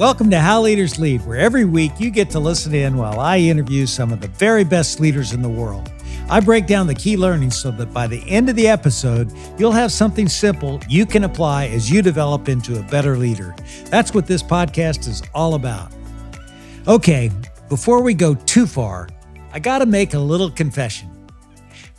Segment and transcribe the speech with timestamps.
[0.00, 3.36] Welcome to How Leaders Lead, where every week you get to listen in while I
[3.36, 5.92] interview some of the very best leaders in the world.
[6.30, 9.72] I break down the key learnings so that by the end of the episode, you'll
[9.72, 13.54] have something simple you can apply as you develop into a better leader.
[13.90, 15.92] That's what this podcast is all about.
[16.88, 17.30] Okay,
[17.68, 19.06] before we go too far,
[19.52, 21.10] I got to make a little confession.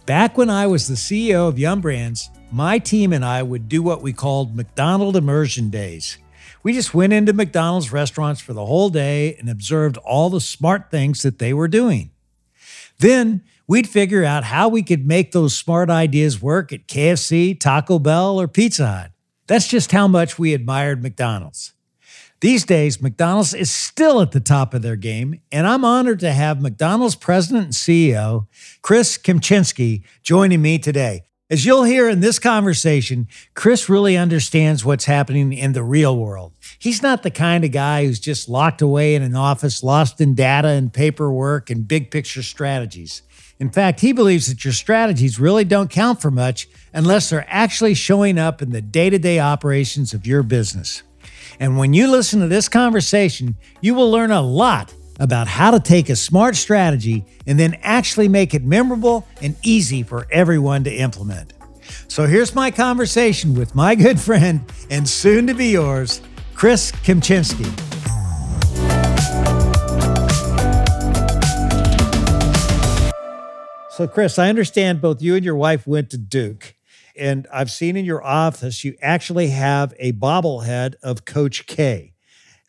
[0.08, 3.84] Back when I was the CEO of Yum Brands, my team and I would do
[3.84, 6.18] what we called McDonald immersion days.
[6.64, 10.92] We just went into McDonald's restaurants for the whole day and observed all the smart
[10.92, 12.12] things that they were doing.
[13.00, 17.98] Then we'd figure out how we could make those smart ideas work at KFC, Taco
[17.98, 19.12] Bell, or Pizza Hut.
[19.48, 21.74] That's just how much we admired McDonald's.
[22.42, 26.32] These days, McDonald's is still at the top of their game, and I'm honored to
[26.32, 28.48] have McDonald's president and CEO,
[28.82, 31.24] Chris Kempczinski, joining me today.
[31.52, 36.54] As you'll hear in this conversation, Chris really understands what's happening in the real world.
[36.80, 40.34] He's not the kind of guy who's just locked away in an office, lost in
[40.34, 43.22] data and paperwork and big picture strategies.
[43.60, 47.96] In fact, he believes that your strategies really don't count for much unless they're actually
[47.96, 51.04] showing up in the day to day operations of your business.
[51.60, 55.80] And when you listen to this conversation, you will learn a lot about how to
[55.80, 60.92] take a smart strategy and then actually make it memorable and easy for everyone to
[60.92, 61.54] implement.
[62.08, 66.22] So here's my conversation with my good friend and soon to be yours,
[66.56, 67.70] Chris Kempczinski.
[73.92, 76.76] So, Chris, I understand both you and your wife went to Duke,
[77.16, 82.11] and I've seen in your office you actually have a bobblehead of Coach K.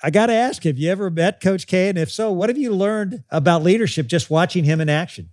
[0.03, 1.89] I got to ask, have you ever met Coach K?
[1.89, 5.31] And if so, what have you learned about leadership just watching him in action?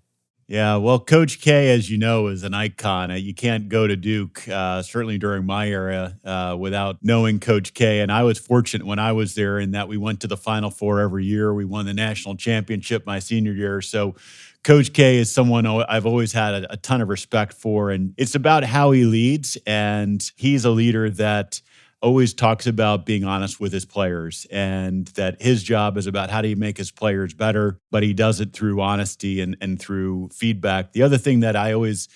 [0.49, 3.15] Yeah, well, Coach K, as you know, is an icon.
[3.21, 7.99] You can't go to Duke, uh, certainly during my era, uh, without knowing Coach K.
[7.99, 10.71] And I was fortunate when I was there in that we went to the Final
[10.71, 11.53] Four every year.
[11.53, 13.79] We won the national championship my senior year.
[13.81, 14.15] So,
[14.63, 17.91] Coach K is someone I've always had a, a ton of respect for.
[17.91, 19.55] And it's about how he leads.
[19.67, 21.61] And he's a leader that
[22.01, 26.41] always talks about being honest with his players and that his job is about how
[26.41, 30.29] do you make his players better, but he does it through honesty and, and through
[30.33, 30.93] feedback.
[30.93, 32.07] The other thing that I always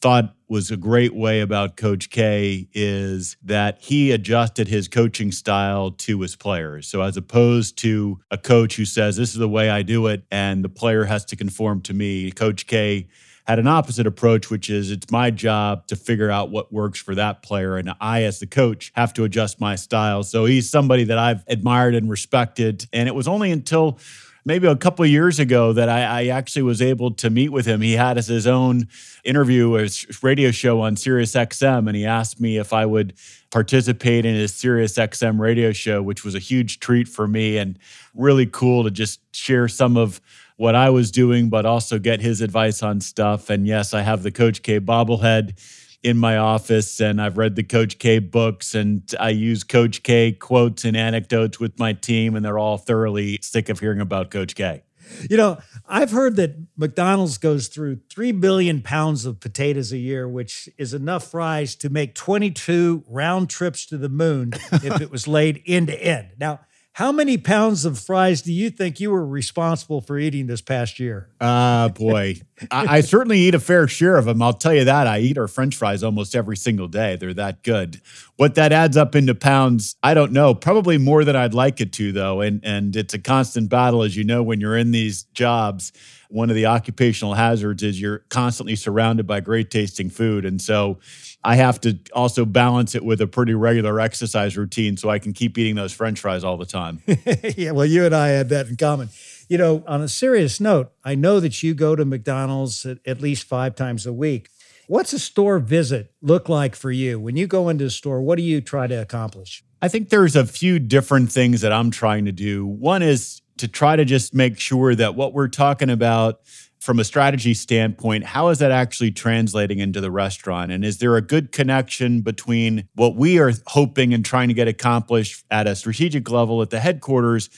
[0.00, 5.90] thought was a great way about Coach K is that he adjusted his coaching style
[5.90, 6.86] to his players.
[6.86, 10.24] So, as opposed to a coach who says, This is the way I do it,
[10.30, 13.08] and the player has to conform to me, Coach K
[13.48, 17.14] had an opposite approach, which is it's my job to figure out what works for
[17.14, 17.78] that player.
[17.78, 20.22] And I, as the coach, have to adjust my style.
[20.22, 22.86] So he's somebody that I've admired and respected.
[22.92, 23.98] And it was only until
[24.44, 27.66] maybe a couple of years ago that I, I, actually was able to meet with
[27.66, 27.80] him.
[27.80, 28.88] He had his own
[29.24, 33.14] interview, his radio show on Sirius XM, and he asked me if I would
[33.50, 37.78] participate in his Sirius XM radio show, which was a huge treat for me and
[38.14, 40.20] really cool to just share some of
[40.58, 43.48] what I was doing, but also get his advice on stuff.
[43.48, 45.58] And yes, I have the Coach K bobblehead
[46.02, 50.32] in my office and I've read the Coach K books and I use Coach K
[50.32, 54.54] quotes and anecdotes with my team and they're all thoroughly sick of hearing about Coach
[54.54, 54.82] K.
[55.30, 55.58] You know,
[55.88, 60.92] I've heard that McDonald's goes through 3 billion pounds of potatoes a year, which is
[60.92, 65.86] enough fries to make 22 round trips to the moon if it was laid end
[65.86, 66.32] to end.
[66.38, 66.60] Now,
[66.98, 70.98] how many pounds of fries do you think you were responsible for eating this past
[70.98, 71.28] year?
[71.40, 72.40] Ah, uh, boy.
[72.72, 74.42] I, I, certainly eat a fair share of them.
[74.42, 75.06] I'll tell you that.
[75.06, 77.14] I eat our french fries almost every single day.
[77.14, 78.00] They're that good.
[78.34, 80.56] What that adds up into pounds, I don't know.
[80.56, 82.40] Probably more than I'd like it to, though.
[82.40, 85.92] And, and it's a constant battle, as you know, when you're in these jobs
[86.30, 90.44] one of the occupational hazards is you're constantly surrounded by great tasting food.
[90.44, 90.98] And so
[91.44, 95.32] I have to also balance it with a pretty regular exercise routine so I can
[95.32, 97.00] keep eating those french fries all the time.
[97.56, 99.10] yeah, well, you and I had that in common.
[99.48, 103.20] You know, on a serious note, I know that you go to McDonald's at, at
[103.20, 104.50] least five times a week.
[104.88, 107.20] What's a store visit look like for you?
[107.20, 109.62] When you go into a store, what do you try to accomplish?
[109.80, 112.66] I think there's a few different things that I'm trying to do.
[112.66, 116.40] One is to try to just make sure that what we're talking about
[116.80, 120.70] from a strategy standpoint, how is that actually translating into the restaurant?
[120.70, 124.68] And is there a good connection between what we are hoping and trying to get
[124.68, 127.50] accomplished at a strategic level at the headquarters?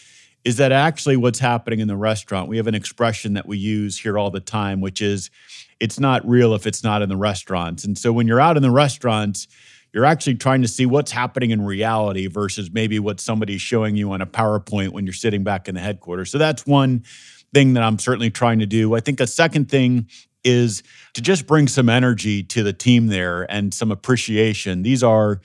[0.44, 2.48] Is that actually what's happening in the restaurant?
[2.48, 5.30] We have an expression that we use here all the time, which is
[5.80, 7.84] it's not real if it's not in the restaurants.
[7.84, 9.48] And so when you're out in the restaurants,
[9.92, 14.12] you're actually trying to see what's happening in reality versus maybe what somebody's showing you
[14.12, 16.30] on a PowerPoint when you're sitting back in the headquarters.
[16.30, 17.04] So that's one
[17.52, 18.94] thing that I'm certainly trying to do.
[18.94, 20.08] I think a second thing
[20.44, 20.82] is
[21.14, 24.82] to just bring some energy to the team there and some appreciation.
[24.82, 25.40] These are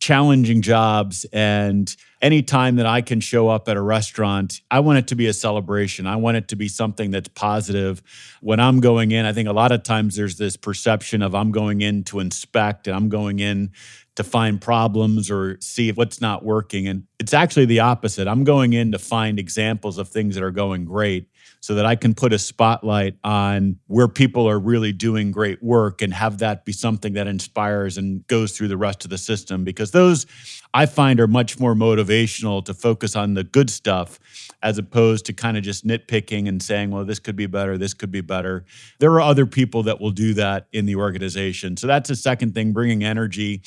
[0.00, 5.08] challenging jobs and anytime that I can show up at a restaurant, I want it
[5.08, 6.06] to be a celebration.
[6.06, 8.02] I want it to be something that's positive.
[8.40, 11.52] When I'm going in, I think a lot of times there's this perception of I'm
[11.52, 13.72] going in to inspect and I'm going in
[14.16, 16.88] to find problems or see what's not working.
[16.88, 18.26] And it's actually the opposite.
[18.26, 21.28] I'm going in to find examples of things that are going great
[21.64, 26.02] so that I can put a spotlight on where people are really doing great work
[26.02, 29.64] and have that be something that inspires and goes through the rest of the system.
[29.64, 30.26] Because those
[30.74, 34.18] I find are much more motivational to focus on the good stuff
[34.62, 37.94] as opposed to kind of just nitpicking and saying, well, this could be better, this
[37.94, 38.66] could be better.
[38.98, 41.78] There are other people that will do that in the organization.
[41.78, 43.62] So that's the second thing, bringing energy.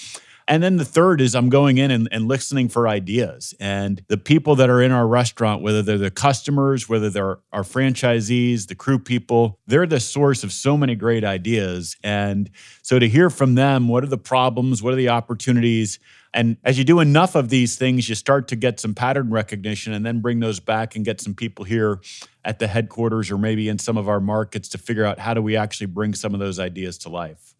[0.47, 3.53] And then the third is I'm going in and, and, listening for ideas.
[3.59, 7.63] And the people that are in our restaurant, whether they're the customers, whether they're our
[7.63, 11.97] franchisees, the crew people, they're the source of so many great ideas.
[12.01, 12.49] And
[12.81, 14.81] so to hear from them, what are the problems?
[14.81, 15.99] What are the opportunities?
[16.33, 19.91] And as you do enough of these things, you start to get some pattern recognition
[19.91, 21.99] and then bring those back and get some people here
[22.45, 25.41] at the headquarters or maybe in some of our markets to figure out how do
[25.41, 27.55] we actually bring some of those ideas to life.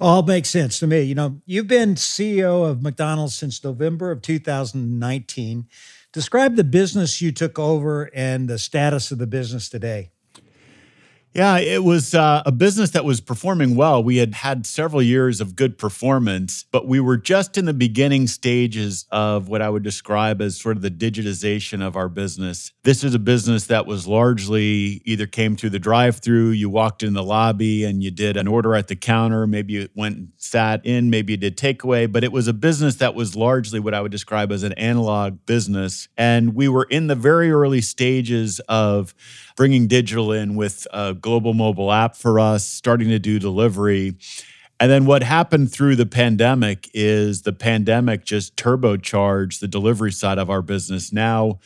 [0.00, 1.02] All makes sense to me.
[1.02, 5.66] You know, you've been CEO of McDonald's since November of 2019.
[6.12, 10.10] Describe the business you took over and the status of the business today.
[11.34, 14.02] Yeah, it was uh, a business that was performing well.
[14.02, 18.26] We had had several years of good performance, but we were just in the beginning
[18.26, 22.72] stages of what I would describe as sort of the digitization of our business.
[22.84, 27.02] This is a business that was largely either came through the drive through, you walked
[27.02, 30.28] in the lobby and you did an order at the counter, maybe you went and
[30.38, 33.92] sat in, maybe you did takeaway, but it was a business that was largely what
[33.92, 36.08] I would describe as an analog business.
[36.16, 39.14] And we were in the very early stages of
[39.56, 44.16] bringing digital in with a global mobile app for us, starting to do delivery.
[44.78, 50.38] And then what happened through the pandemic is the pandemic just turbocharged the delivery side
[50.38, 51.12] of our business.
[51.12, 51.58] Now,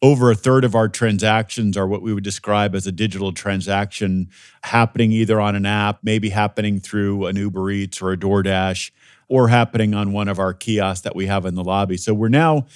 [0.00, 4.28] over a third of our transactions are what we would describe as a digital transaction
[4.62, 8.90] happening either on an app, maybe happening through an Uber Eats or a DoorDash,
[9.28, 11.96] or happening on one of our kiosks that we have in the lobby.
[11.96, 12.66] So we're now,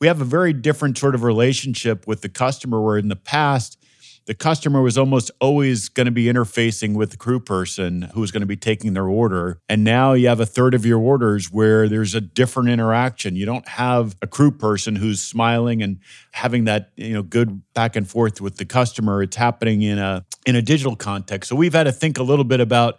[0.00, 3.78] we have a very different sort of relationship with the customer where in the past,
[4.26, 8.32] the customer was almost always going to be interfacing with the crew person who was
[8.32, 9.60] going to be taking their order.
[9.68, 13.36] And now you have a third of your orders where there's a different interaction.
[13.36, 16.00] You don't have a crew person who's smiling and
[16.32, 19.22] having that, you know, good back and forth with the customer.
[19.22, 21.48] It's happening in a in a digital context.
[21.48, 22.98] So we've had to think a little bit about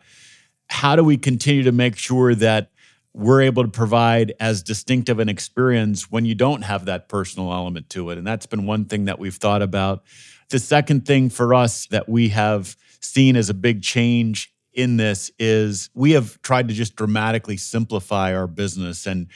[0.69, 2.71] how do we continue to make sure that
[3.13, 7.89] we're able to provide as distinctive an experience when you don't have that personal element
[7.89, 8.17] to it.
[8.17, 10.03] And that's been one thing that we've thought about
[10.49, 15.31] the second thing for us that we have seen as a big change in this
[15.39, 19.07] is we have tried to just dramatically simplify our business.
[19.07, 19.27] And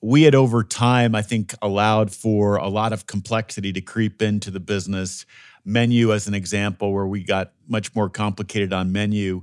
[0.00, 4.50] we had over time, I think, allowed for a lot of complexity to creep into
[4.50, 5.26] the business.
[5.64, 9.42] Menu, as an example, where we got much more complicated on menu.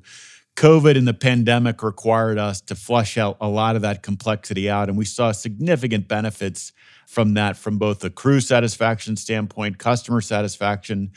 [0.55, 4.87] COVID and the pandemic required us to flush out a lot of that complexity out.
[4.87, 6.71] And we saw significant benefits
[7.07, 11.11] from that from both the crew satisfaction standpoint, customer satisfaction.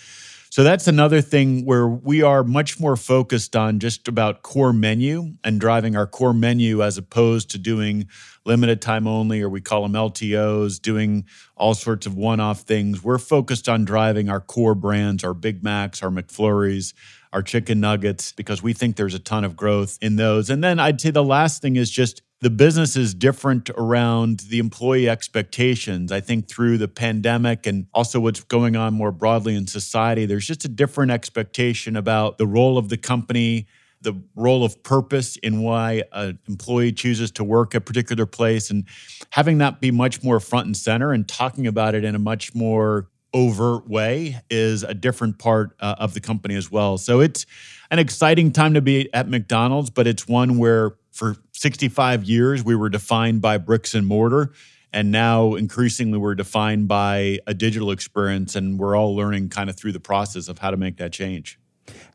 [0.50, 5.34] So that's another thing where we are much more focused on just about core menu
[5.44, 8.08] and driving our core menu as opposed to doing
[8.44, 13.04] limited time only, or we call them LTOs, doing all sorts of one off things.
[13.04, 16.94] We're focused on driving our core brands, our Big Macs, our McFlurries,
[17.32, 20.50] our chicken nuggets, because we think there's a ton of growth in those.
[20.50, 24.60] And then I'd say the last thing is just the business is different around the
[24.60, 26.12] employee expectations.
[26.12, 30.46] I think through the pandemic and also what's going on more broadly in society, there's
[30.46, 33.66] just a different expectation about the role of the company,
[34.00, 38.86] the role of purpose in why an employee chooses to work a particular place, and
[39.30, 42.54] having that be much more front and center and talking about it in a much
[42.54, 46.98] more overt way is a different part uh, of the company as well.
[46.98, 47.46] So it's
[47.90, 52.76] an exciting time to be at McDonald's, but it's one where for 65 years, we
[52.76, 54.52] were defined by bricks and mortar.
[54.92, 58.54] And now increasingly, we're defined by a digital experience.
[58.54, 61.58] And we're all learning kind of through the process of how to make that change.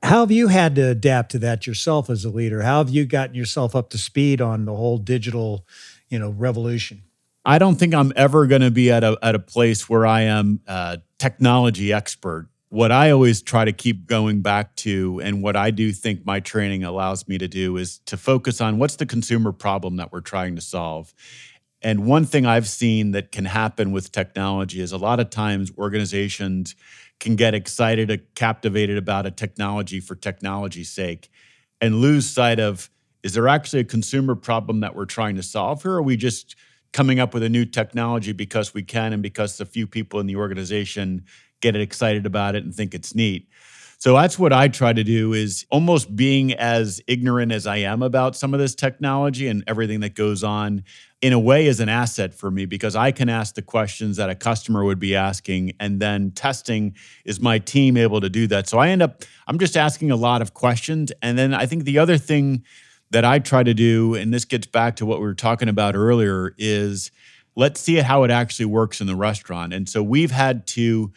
[0.01, 2.61] How have you had to adapt to that yourself as a leader?
[2.61, 5.65] How have you gotten yourself up to speed on the whole digital,
[6.09, 7.03] you know, revolution?
[7.45, 10.21] I don't think I'm ever going to be at a at a place where I
[10.21, 15.55] am a technology expert what I always try to keep going back to, and what
[15.55, 19.05] I do think my training allows me to do, is to focus on what's the
[19.05, 21.13] consumer problem that we're trying to solve.
[21.83, 25.71] And one thing I've seen that can happen with technology is a lot of times
[25.77, 26.75] organizations
[27.19, 31.29] can get excited or captivated about a technology for technology's sake
[31.79, 32.89] and lose sight of
[33.21, 35.91] is there actually a consumer problem that we're trying to solve here?
[35.91, 36.55] Or are we just
[36.93, 40.27] coming up with a new technology because we can and because a few people in
[40.27, 41.25] the organization
[41.59, 43.49] get excited about it and think it's neat.
[44.03, 48.03] So that's what I try to do is almost being as ignorant as I am
[48.03, 50.83] about some of this technology and everything that goes on
[51.21, 54.29] in a way is an asset for me because I can ask the questions that
[54.29, 58.67] a customer would be asking and then testing is my team able to do that.
[58.67, 61.85] So I end up I'm just asking a lot of questions and then I think
[61.85, 62.65] the other thing
[63.13, 65.95] that I try to do and this gets back to what we were talking about
[65.95, 67.11] earlier is
[67.55, 69.71] let's see how it actually works in the restaurant.
[69.71, 71.13] And so we've had to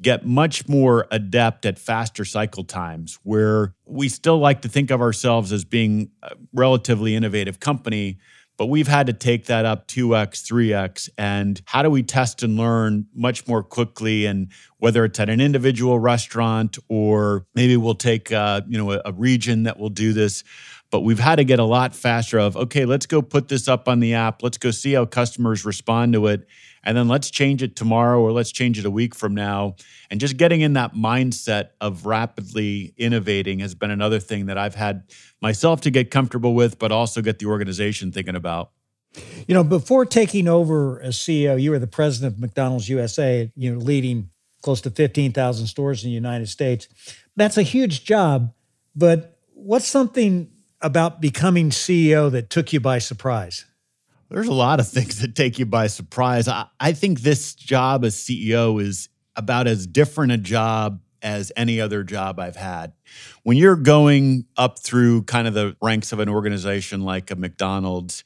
[0.00, 5.00] get much more adept at faster cycle times where we still like to think of
[5.00, 8.18] ourselves as being a relatively innovative company
[8.56, 12.58] but we've had to take that up 2x 3x and how do we test and
[12.58, 18.30] learn much more quickly and whether it's at an individual restaurant or maybe we'll take
[18.32, 20.44] uh, you know a, a region that will do this
[20.90, 23.88] but we've had to get a lot faster of okay let's go put this up
[23.88, 26.46] on the app let's go see how customers respond to it
[26.82, 29.76] and then let's change it tomorrow or let's change it a week from now.
[30.10, 34.74] And just getting in that mindset of rapidly innovating has been another thing that I've
[34.74, 35.04] had
[35.42, 38.70] myself to get comfortable with, but also get the organization thinking about.
[39.46, 43.74] You know, before taking over as CEO, you were the president of McDonald's USA, you
[43.74, 44.30] know, leading
[44.62, 46.88] close to 15,000 stores in the United States.
[47.36, 48.52] That's a huge job,
[48.94, 50.50] but what's something
[50.82, 53.64] about becoming CEO that took you by surprise?
[54.30, 56.48] There's a lot of things that take you by surprise.
[56.48, 61.80] I, I think this job as CEO is about as different a job as any
[61.80, 62.92] other job I've had.
[63.42, 68.24] When you're going up through kind of the ranks of an organization like a McDonald's,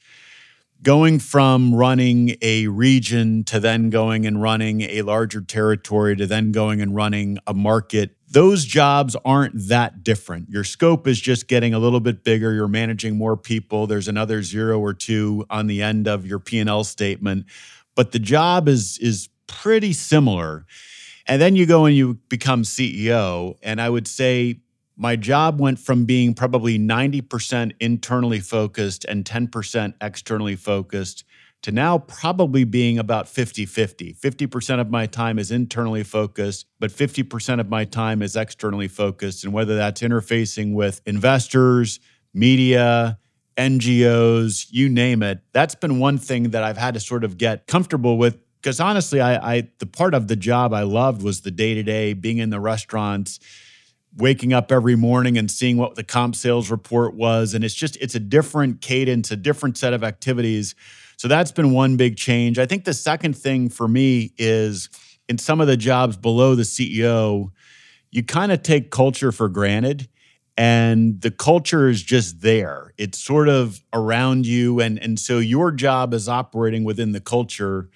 [0.81, 6.51] going from running a region to then going and running a larger territory to then
[6.51, 10.49] going and running a market those jobs aren't that different.
[10.49, 12.53] Your scope is just getting a little bit bigger.
[12.53, 13.87] You're managing more people.
[13.87, 17.45] There's another zero or two on the end of your P&L statement,
[17.95, 20.65] but the job is is pretty similar.
[21.25, 24.59] And then you go and you become CEO, and I would say
[24.97, 31.23] my job went from being probably 90% internally focused and 10% externally focused
[31.65, 34.13] to now probably being about 50 50.
[34.13, 39.43] 50% of my time is internally focused, but 50% of my time is externally focused.
[39.43, 41.99] And whether that's interfacing with investors,
[42.35, 43.17] media,
[43.57, 47.65] NGOs, you name it, that's been one thing that I've had to sort of get
[47.65, 48.37] comfortable with.
[48.61, 51.81] Because honestly, I, I the part of the job I loved was the day to
[51.81, 53.39] day, being in the restaurants,
[54.17, 57.53] waking up every morning and seeing what the comp sales report was.
[57.53, 60.75] And it's just, it's a different cadence, a different set of activities
[61.17, 62.59] so that's been one big change.
[62.59, 64.89] I think the second thing for me is
[65.29, 67.51] in some of the jobs below the CEO,
[68.11, 70.07] you kind of take culture for granted
[70.57, 72.93] and the culture is just there.
[72.97, 77.89] It's sort of around you and and so your job is operating within the culture.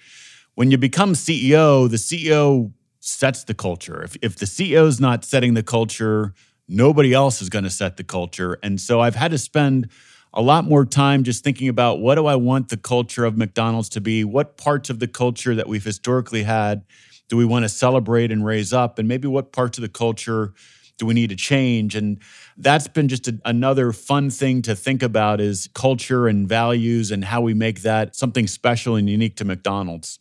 [0.54, 2.72] When you become CEO, the CEO
[3.10, 4.02] sets the culture.
[4.02, 6.34] If if the CEO is not setting the culture,
[6.68, 8.58] nobody else is going to set the culture.
[8.62, 9.90] And so I've had to spend
[10.32, 13.88] a lot more time just thinking about what do I want the culture of McDonald's
[13.90, 14.22] to be?
[14.24, 16.84] What parts of the culture that we've historically had
[17.28, 18.98] do we want to celebrate and raise up?
[18.98, 20.52] And maybe what parts of the culture
[20.98, 21.96] do we need to change?
[21.96, 22.20] And
[22.56, 27.24] that's been just a, another fun thing to think about is culture and values and
[27.24, 30.20] how we make that something special and unique to McDonald's.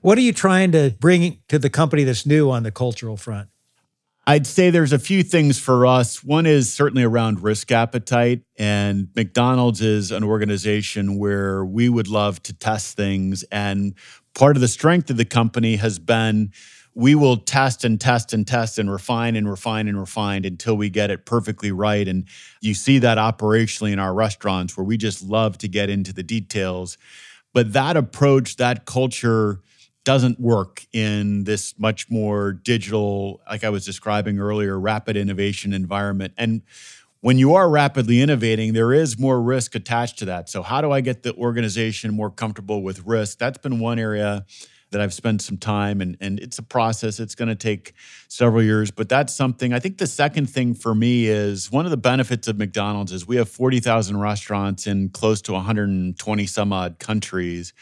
[0.00, 3.48] What are you trying to bring to the company that's new on the cultural front?
[4.26, 6.22] I'd say there's a few things for us.
[6.22, 8.42] One is certainly around risk appetite.
[8.58, 13.42] And McDonald's is an organization where we would love to test things.
[13.44, 13.94] And
[14.34, 16.52] part of the strength of the company has been
[16.94, 20.90] we will test and test and test and refine and refine and refine until we
[20.90, 22.06] get it perfectly right.
[22.06, 22.26] And
[22.60, 26.24] you see that operationally in our restaurants where we just love to get into the
[26.24, 26.98] details.
[27.54, 29.60] But that approach, that culture,
[30.04, 36.34] doesn't work in this much more digital, like I was describing earlier, rapid innovation environment.
[36.38, 36.62] And
[37.20, 40.48] when you are rapidly innovating, there is more risk attached to that.
[40.48, 43.38] So, how do I get the organization more comfortable with risk?
[43.38, 44.46] That's been one area
[44.90, 47.20] that I've spent some time and and it's a process.
[47.20, 47.92] It's going to take
[48.28, 49.72] several years, but that's something.
[49.72, 53.26] I think the second thing for me is one of the benefits of McDonald's is
[53.26, 57.72] we have 40,000 restaurants in close to 120 some odd countries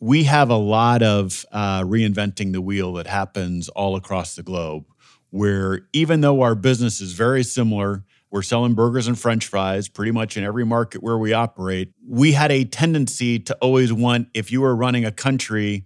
[0.00, 4.84] we have a lot of uh, reinventing the wheel that happens all across the globe,
[5.30, 10.12] where even though our business is very similar, we're selling burgers and french fries pretty
[10.12, 11.92] much in every market where we operate.
[12.06, 15.84] We had a tendency to always want, if you were running a country,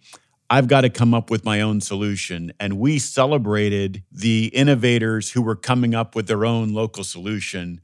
[0.51, 2.53] I've got to come up with my own solution.
[2.61, 7.81] And we celebrated the innovators who were coming up with their own local solution.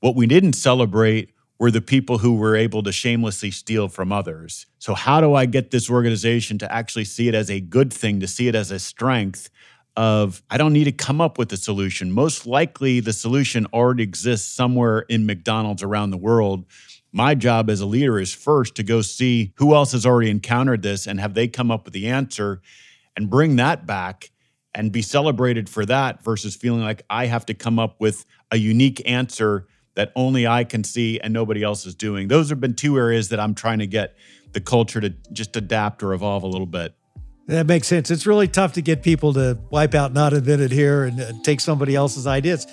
[0.00, 4.66] What we didn't celebrate were the people who were able to shamelessly steal from others.
[4.78, 8.20] So, how do I get this organization to actually see it as a good thing,
[8.20, 9.50] to see it as a strength?
[9.98, 12.12] Of I don't need to come up with a solution.
[12.12, 16.66] Most likely, the solution already exists somewhere in McDonald's around the world.
[17.12, 20.82] My job as a leader is first to go see who else has already encountered
[20.82, 22.60] this and have they come up with the answer
[23.16, 24.30] and bring that back
[24.74, 28.58] and be celebrated for that versus feeling like I have to come up with a
[28.58, 32.28] unique answer that only I can see and nobody else is doing.
[32.28, 34.14] Those have been two areas that I'm trying to get
[34.52, 36.94] the culture to just adapt or evolve a little bit.
[37.48, 38.10] That makes sense.
[38.10, 41.94] It's really tough to get people to wipe out not invented here and take somebody
[41.94, 42.66] else's ideas.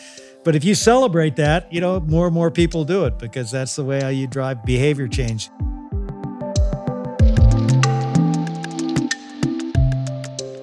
[0.43, 3.75] But if you celebrate that, you know, more and more people do it because that's
[3.75, 5.49] the way how you drive behavior change.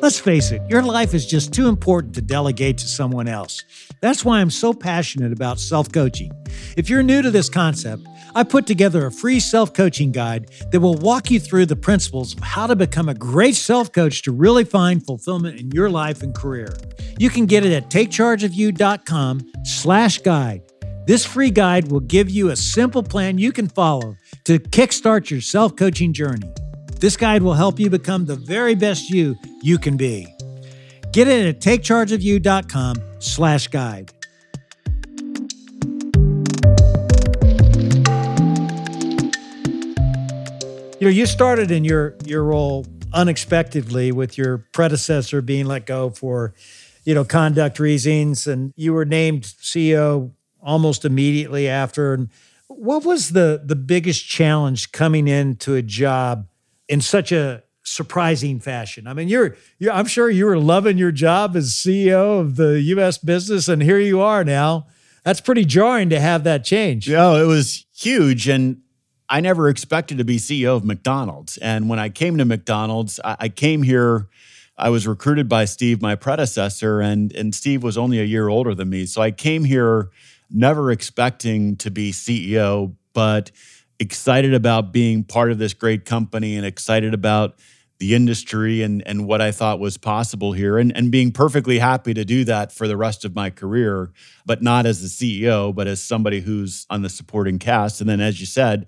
[0.02, 3.64] Let's face it, your life is just too important to delegate to someone else.
[4.00, 6.32] That's why I'm so passionate about self coaching.
[6.76, 10.80] If you're new to this concept, I put together a free self coaching guide that
[10.80, 14.32] will walk you through the principles of how to become a great self coach to
[14.32, 16.74] really find fulfillment in your life and career.
[17.18, 20.62] You can get it at takechargeofyou.com slash guide.
[21.06, 25.40] This free guide will give you a simple plan you can follow to kickstart your
[25.40, 26.50] self coaching journey.
[27.00, 30.26] This guide will help you become the very best you you can be.
[31.12, 34.12] Get it at takechargeofyou.com slash guide.
[40.98, 46.10] You know, you started in your your role unexpectedly with your predecessor being let go
[46.10, 46.52] for,
[47.04, 52.12] you know, conduct reasons, and you were named CEO almost immediately after.
[52.12, 52.28] And
[52.68, 56.46] what was the the biggest challenge coming into a job
[56.86, 59.06] in such a surprising fashion.
[59.06, 62.80] I mean, you're, you're, I'm sure you were loving your job as CEO of the
[62.80, 63.18] U.S.
[63.18, 64.86] business, and here you are now.
[65.24, 67.08] That's pretty jarring to have that change.
[67.08, 68.82] Yeah, it was huge, and
[69.28, 71.56] I never expected to be CEO of McDonald's.
[71.58, 74.28] And when I came to McDonald's, I, I came here.
[74.76, 78.74] I was recruited by Steve, my predecessor, and and Steve was only a year older
[78.74, 79.04] than me.
[79.06, 80.10] So I came here
[80.50, 83.50] never expecting to be CEO, but
[84.00, 87.56] excited about being part of this great company and excited about
[87.98, 92.14] the industry and and what I thought was possible here and and being perfectly happy
[92.14, 94.10] to do that for the rest of my career
[94.46, 98.00] but not as the CEO but as somebody who's on the supporting cast.
[98.00, 98.86] And then as you said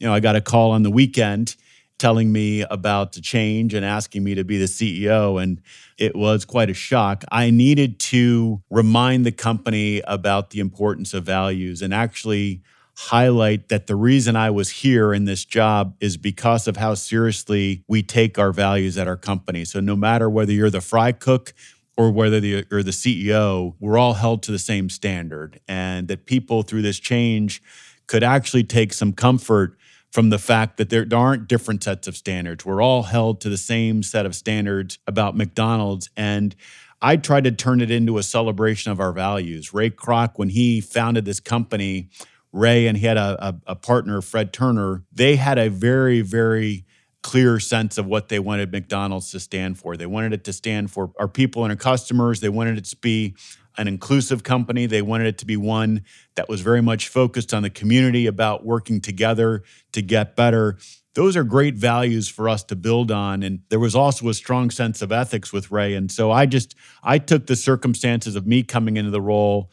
[0.00, 1.54] you know I got a call on the weekend
[1.98, 5.60] telling me about the change and asking me to be the CEO and
[5.98, 7.24] it was quite a shock.
[7.30, 12.62] I needed to remind the company about the importance of values and actually
[12.96, 17.84] highlight that the reason I was here in this job is because of how seriously
[17.86, 19.64] we take our values at our company.
[19.66, 21.52] So no matter whether you're the fry cook
[21.98, 25.60] or whether you're the CEO, we're all held to the same standard.
[25.68, 27.62] And that people through this change
[28.06, 29.76] could actually take some comfort
[30.10, 32.64] from the fact that there, aren't different sets of standards.
[32.64, 36.08] We're all held to the same set of standards about McDonald's.
[36.16, 36.56] And
[37.02, 39.74] I tried to turn it into a celebration of our values.
[39.74, 42.08] Ray Kroc, when he founded this company,
[42.52, 46.84] Ray and he had a, a, a partner, Fred Turner, they had a very, very
[47.22, 49.96] clear sense of what they wanted McDonald's to stand for.
[49.96, 52.40] They wanted it to stand for our people and our customers.
[52.40, 53.34] They wanted it to be
[53.76, 54.86] an inclusive company.
[54.86, 56.04] They wanted it to be one
[56.36, 60.78] that was very much focused on the community about working together to get better.
[61.14, 63.42] Those are great values for us to build on.
[63.42, 65.94] And there was also a strong sense of ethics with Ray.
[65.94, 69.70] And so I just, I took the circumstances of me coming into the role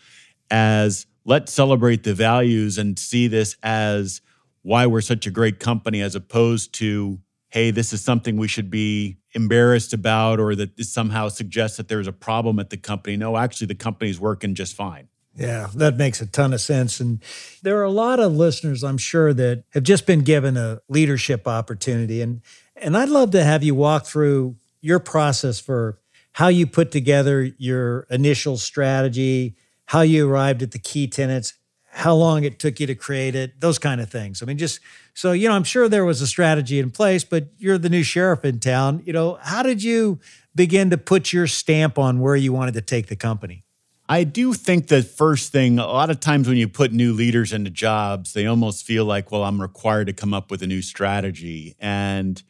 [0.50, 4.22] as let's celebrate the values and see this as
[4.62, 8.70] why we're such a great company as opposed to hey this is something we should
[8.70, 13.18] be embarrassed about or that this somehow suggests that there's a problem at the company
[13.18, 17.00] no actually the company's working just fine yeah, that makes a ton of sense.
[17.00, 17.22] And
[17.64, 21.48] there are a lot of listeners, I'm sure, that have just been given a leadership
[21.48, 22.22] opportunity.
[22.22, 22.42] And
[22.76, 26.00] and I'd love to have you walk through your process for
[26.34, 29.56] how you put together your initial strategy,
[29.86, 31.54] how you arrived at the key tenets,
[31.92, 34.42] how long it took you to create it, those kind of things.
[34.42, 34.80] I mean, just
[35.14, 38.04] so, you know, I'm sure there was a strategy in place, but you're the new
[38.04, 39.04] sheriff in town.
[39.06, 40.20] You know, how did you
[40.56, 43.64] begin to put your stamp on where you wanted to take the company?
[44.10, 47.54] I do think the first thing, a lot of times when you put new leaders
[47.54, 50.82] into jobs, they almost feel like, well, I'm required to come up with a new
[50.82, 51.76] strategy.
[51.80, 52.42] And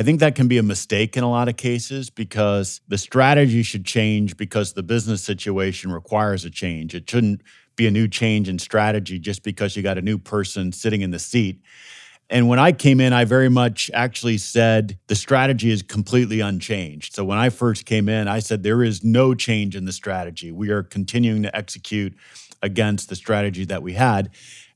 [0.00, 3.62] I think that can be a mistake in a lot of cases because the strategy
[3.62, 6.94] should change because the business situation requires a change.
[6.94, 7.42] It shouldn't
[7.76, 11.10] be a new change in strategy just because you got a new person sitting in
[11.10, 11.60] the seat.
[12.30, 17.14] And when I came in, I very much actually said the strategy is completely unchanged.
[17.14, 20.50] So when I first came in, I said there is no change in the strategy.
[20.50, 22.16] We are continuing to execute
[22.62, 24.30] against the strategy that we had.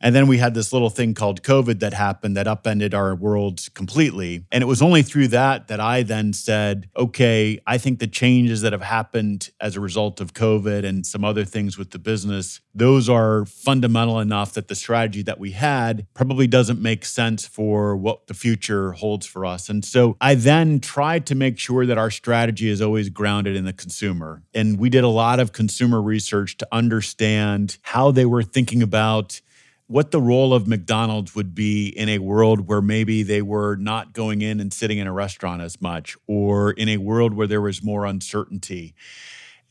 [0.05, 3.67] And then we had this little thing called COVID that happened that upended our world
[3.73, 4.45] completely.
[4.53, 8.61] And it was only through that that I then said, okay, I think the changes
[8.61, 12.61] that have happened as a result of COVID and some other things with the business,
[12.75, 17.97] those are fundamental enough that the strategy that we had probably doesn't make sense for
[17.97, 19.71] what the future holds for us.
[19.71, 23.65] And so I then tried to make sure that our strategy is always grounded in
[23.65, 24.43] the consumer.
[24.53, 29.41] And we did a lot of consumer research to understand how they were thinking about
[29.87, 34.13] what the role of McDonald's would be in a world where maybe they were not
[34.13, 37.61] going in and sitting in a restaurant as much, or in a world where there
[37.61, 38.95] was more uncertainty.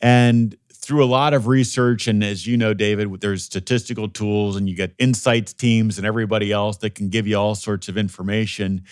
[0.01, 4.67] And through a lot of research, and as you know, David, there's statistical tools and
[4.69, 8.83] you get insights teams and everybody else that can give you all sorts of information.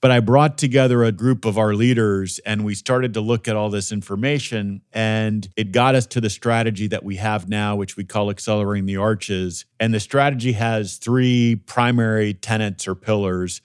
[0.00, 3.56] But I brought together a group of our leaders and we started to look at
[3.56, 4.80] all this information.
[4.92, 8.86] And it got us to the strategy that we have now, which we call Accelerating
[8.86, 9.66] the Arches.
[9.78, 13.60] And the strategy has three primary tenets or pillars.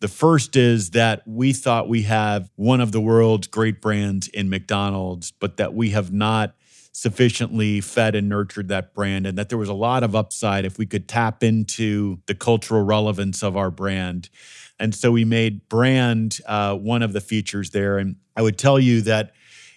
[0.00, 4.48] The first is that we thought we have one of the world's great brands in
[4.48, 6.54] McDonald's, but that we have not
[6.92, 10.78] sufficiently fed and nurtured that brand, and that there was a lot of upside if
[10.78, 14.30] we could tap into the cultural relevance of our brand.
[14.78, 17.98] And so we made brand uh, one of the features there.
[17.98, 19.32] And I would tell you that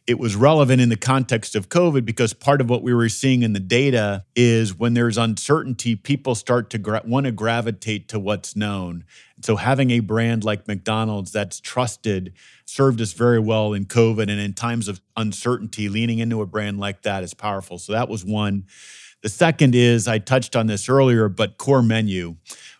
[0.08, 3.44] it was relevant in the context of COVID because part of what we were seeing
[3.44, 8.20] in the data is when there's uncertainty, people start to gra- want to gravitate to
[8.20, 9.04] what's known.
[9.44, 12.34] So having a brand like McDonald's that's trusted
[12.66, 15.90] served us very well in COVID and in times of uncertainty.
[15.90, 17.78] Leaning into a brand like that is powerful.
[17.78, 18.66] So that was one.
[19.24, 22.38] The second is I touched on this earlier, but core menu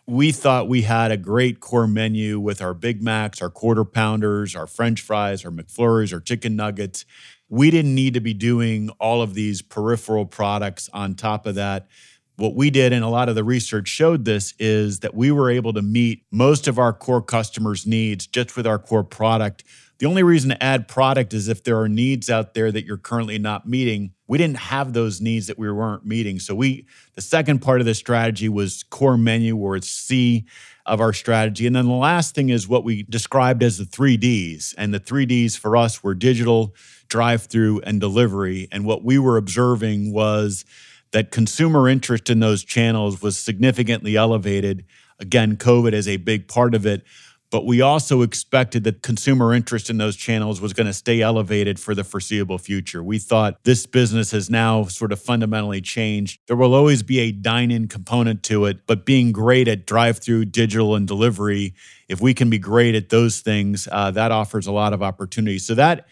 [0.08, 4.56] we thought we had a great core menu with our Big Macs, our quarter pounders,
[4.56, 7.04] our French fries, our McFlurries, our chicken nuggets.
[7.50, 11.88] We didn't need to be doing all of these peripheral products on top of that.
[12.36, 15.50] What we did, and a lot of the research showed this, is that we were
[15.50, 19.62] able to meet most of our core customers' needs just with our core product
[19.98, 22.96] the only reason to add product is if there are needs out there that you're
[22.96, 24.12] currently not meeting.
[24.28, 26.38] We didn't have those needs that we weren't meeting.
[26.38, 30.46] So we the second part of the strategy was core menu or it's C
[30.86, 31.66] of our strategy.
[31.66, 34.74] And then the last thing is what we described as the 3Ds.
[34.78, 36.74] And the 3Ds for us were digital,
[37.08, 38.68] drive-through and delivery.
[38.72, 40.64] And what we were observing was
[41.10, 44.84] that consumer interest in those channels was significantly elevated.
[45.18, 47.04] Again, COVID is a big part of it
[47.50, 51.80] but we also expected that consumer interest in those channels was going to stay elevated
[51.80, 53.02] for the foreseeable future.
[53.02, 56.40] We thought this business has now sort of fundamentally changed.
[56.46, 60.18] There will always be a dine in component to it, but being great at drive
[60.18, 61.74] through, digital, and delivery,
[62.08, 65.58] if we can be great at those things, uh, that offers a lot of opportunity.
[65.58, 66.06] So that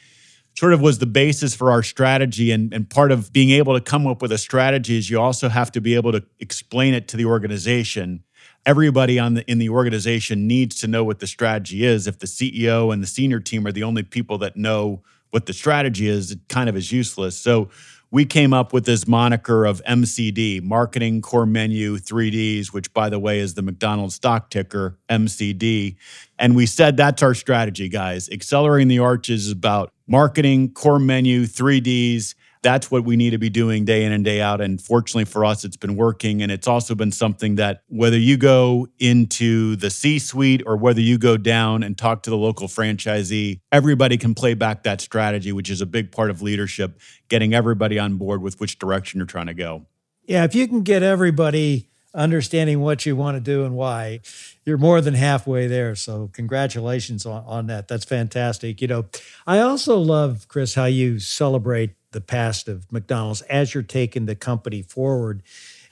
[0.57, 2.51] sort of was the basis for our strategy.
[2.51, 5.51] And, and part of being able to come up with a strategy is you also
[5.51, 8.22] have to be able to explain it to the organization
[8.67, 12.07] everybody on the in the organization needs to know what the strategy is.
[12.07, 15.53] If the CEO and the senior team are the only people that know what the
[15.53, 17.39] strategy is, it kind of is useless.
[17.39, 17.71] So
[18.11, 23.19] we came up with this moniker of MCD, Marketing Core Menu 3Ds, which by the
[23.19, 25.97] way is the McDonald's stock ticker, MCD.
[26.39, 28.29] And we said that's our strategy, guys.
[28.31, 33.51] Accelerating the Arches is about marketing, core menu, 3Ds, that's what we need to be
[33.51, 34.61] doing day in and day out.
[34.61, 36.42] And fortunately for us, it's been working.
[36.42, 41.01] And it's also been something that whether you go into the C suite or whether
[41.01, 45.53] you go down and talk to the local franchisee, everybody can play back that strategy,
[45.53, 49.27] which is a big part of leadership, getting everybody on board with which direction you're
[49.27, 49.87] trying to go.
[50.25, 54.21] Yeah, if you can get everybody understanding what you want to do and why,
[54.64, 55.95] you're more than halfway there.
[55.95, 57.88] So congratulations on, on that.
[57.88, 58.81] That's fantastic.
[58.81, 59.05] You know,
[59.47, 64.35] I also love, Chris, how you celebrate the past of McDonald's as you're taking the
[64.35, 65.42] company forward.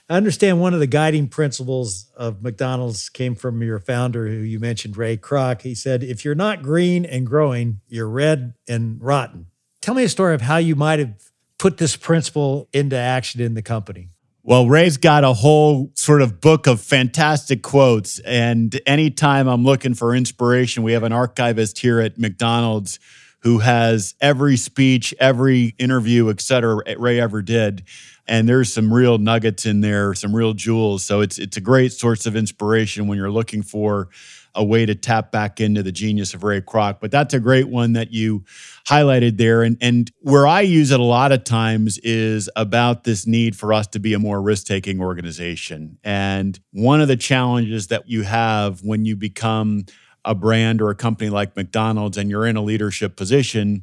[0.08, 4.60] I understand one of the guiding principles of McDonald's came from your founder, who you
[4.60, 5.62] mentioned, Ray Kroc.
[5.62, 9.46] He said, If you're not green and growing, you're red and rotten.
[9.80, 11.14] Tell me a story of how you might have
[11.58, 14.10] put this principle into action in the company.
[14.42, 18.18] Well, Ray's got a whole sort of book of fantastic quotes.
[18.18, 22.98] And anytime I'm looking for inspiration, we have an archivist here at McDonald's
[23.44, 27.84] who has every speech, every interview, et cetera, Ray ever did.
[28.26, 31.04] And there's some real nuggets in there, some real jewels.
[31.04, 34.08] So it's it's a great source of inspiration when you're looking for
[34.54, 37.00] a way to tap back into the genius of Ray Kroc.
[37.00, 38.44] But that's a great one that you
[38.86, 39.62] highlighted there.
[39.62, 43.72] And, and where I use it a lot of times is about this need for
[43.72, 45.98] us to be a more risk taking organization.
[46.04, 49.84] And one of the challenges that you have when you become
[50.24, 53.82] a brand or a company like McDonald's and you're in a leadership position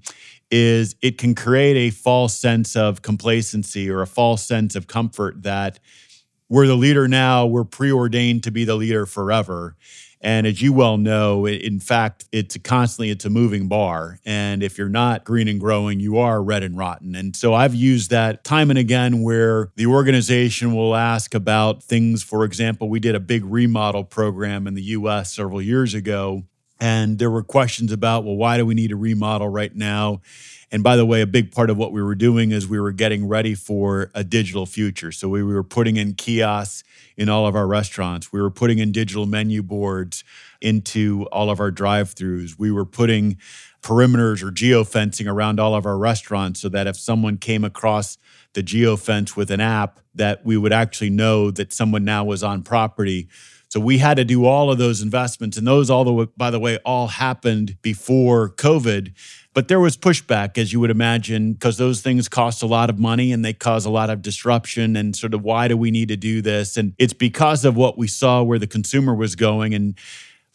[0.49, 5.43] is it can create a false sense of complacency or a false sense of comfort
[5.43, 5.79] that
[6.49, 9.77] we're the leader now, we're preordained to be the leader forever.
[10.23, 14.19] And as you well know, in fact, it's constantly it's a moving bar.
[14.23, 17.15] And if you're not green and growing, you are red and rotten.
[17.15, 22.21] And so I've used that time and again where the organization will ask about things.
[22.21, 26.43] For example, we did a big remodel program in the US several years ago.
[26.79, 30.21] And there were questions about, well, why do we need a remodel right now?
[30.71, 32.93] And by the way, a big part of what we were doing is we were
[32.93, 35.11] getting ready for a digital future.
[35.11, 36.83] So we were putting in kiosks
[37.17, 38.31] in all of our restaurants.
[38.31, 40.23] We were putting in digital menu boards
[40.61, 42.57] into all of our drive-throughs.
[42.57, 43.37] We were putting
[43.81, 48.17] perimeters or geofencing around all of our restaurants so that if someone came across
[48.53, 52.63] the geofence with an app that we would actually know that someone now was on
[52.63, 53.27] property.
[53.69, 56.59] So we had to do all of those investments and those all the by the
[56.59, 59.13] way all happened before COVID
[59.53, 62.97] but there was pushback, as you would imagine, because those things cost a lot of
[62.97, 64.95] money and they cause a lot of disruption.
[64.95, 66.77] And sort of why do we need to do this?
[66.77, 69.73] And it's because of what we saw where the consumer was going.
[69.73, 69.95] And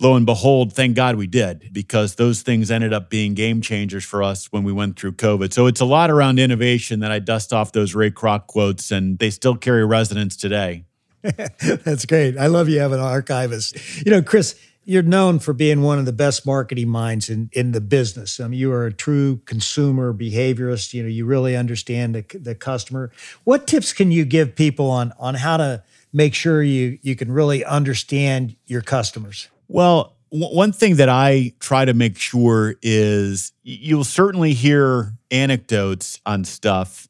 [0.00, 4.04] lo and behold, thank God we did, because those things ended up being game changers
[4.04, 5.52] for us when we went through COVID.
[5.52, 9.18] So it's a lot around innovation that I dust off those Ray Kroc quotes, and
[9.18, 10.84] they still carry resonance today.
[11.60, 12.38] That's great.
[12.38, 13.76] I love you having an archivist.
[14.06, 17.72] You know, Chris, you're known for being one of the best marketing minds in, in
[17.72, 18.38] the business.
[18.38, 20.94] I mean, you are a true consumer behaviorist.
[20.94, 23.10] You know, you really understand the, the customer.
[23.42, 27.30] What tips can you give people on on how to make sure you you can
[27.32, 29.48] really understand your customers?
[29.66, 36.20] Well, w- one thing that I try to make sure is you'll certainly hear anecdotes
[36.24, 37.08] on stuff.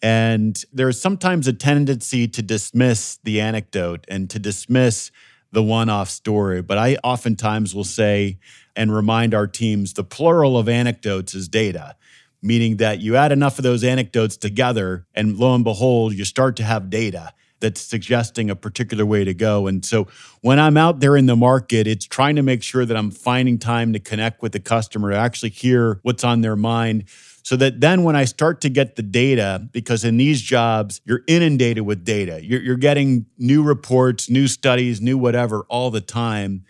[0.00, 5.10] And there's sometimes a tendency to dismiss the anecdote and to dismiss
[5.52, 6.62] the one off story.
[6.62, 8.38] But I oftentimes will say
[8.76, 11.96] and remind our teams the plural of anecdotes is data,
[12.42, 16.56] meaning that you add enough of those anecdotes together, and lo and behold, you start
[16.56, 19.66] to have data that's suggesting a particular way to go.
[19.66, 20.06] And so
[20.42, 23.58] when I'm out there in the market, it's trying to make sure that I'm finding
[23.58, 27.04] time to connect with the customer, to actually hear what's on their mind
[27.48, 31.22] so that then when I start to get the data, because in these jobs, you're
[31.26, 36.66] inundated with data, you're, you're getting new reports, new studies, new whatever all the time.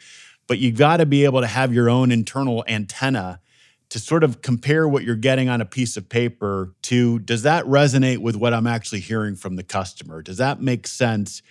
[0.46, 3.40] But you've got to be able to have your own internal antenna
[3.88, 7.64] to sort of compare what you're getting on a piece of paper to does that
[7.64, 10.22] resonate with what I'm actually hearing from the customer?
[10.22, 11.42] Does that make sense?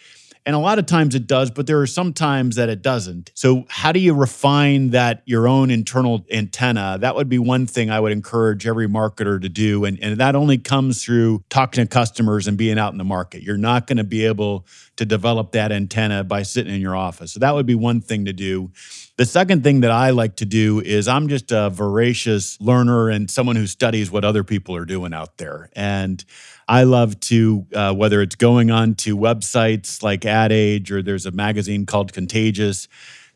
[0.48, 3.34] And a lot of times it does, but there are some times that it doesn't.
[3.36, 6.98] So, how do you refine that your own internal antenna?
[7.02, 9.84] That would be one thing I would encourage every marketer to do.
[9.84, 13.44] And, and that only comes through talking to customers and being out in the market.
[13.44, 14.66] You're not going to be able
[14.98, 17.34] to develop that antenna by sitting in your office.
[17.34, 18.72] So, that would be one thing to do.
[19.18, 23.32] The second thing that I like to do is I'm just a voracious learner and
[23.32, 25.70] someone who studies what other people are doing out there.
[25.76, 26.24] And
[26.68, 31.26] I love to, uh, whether it's going on to websites like Ad Age or there's
[31.26, 32.88] a magazine called Contagious,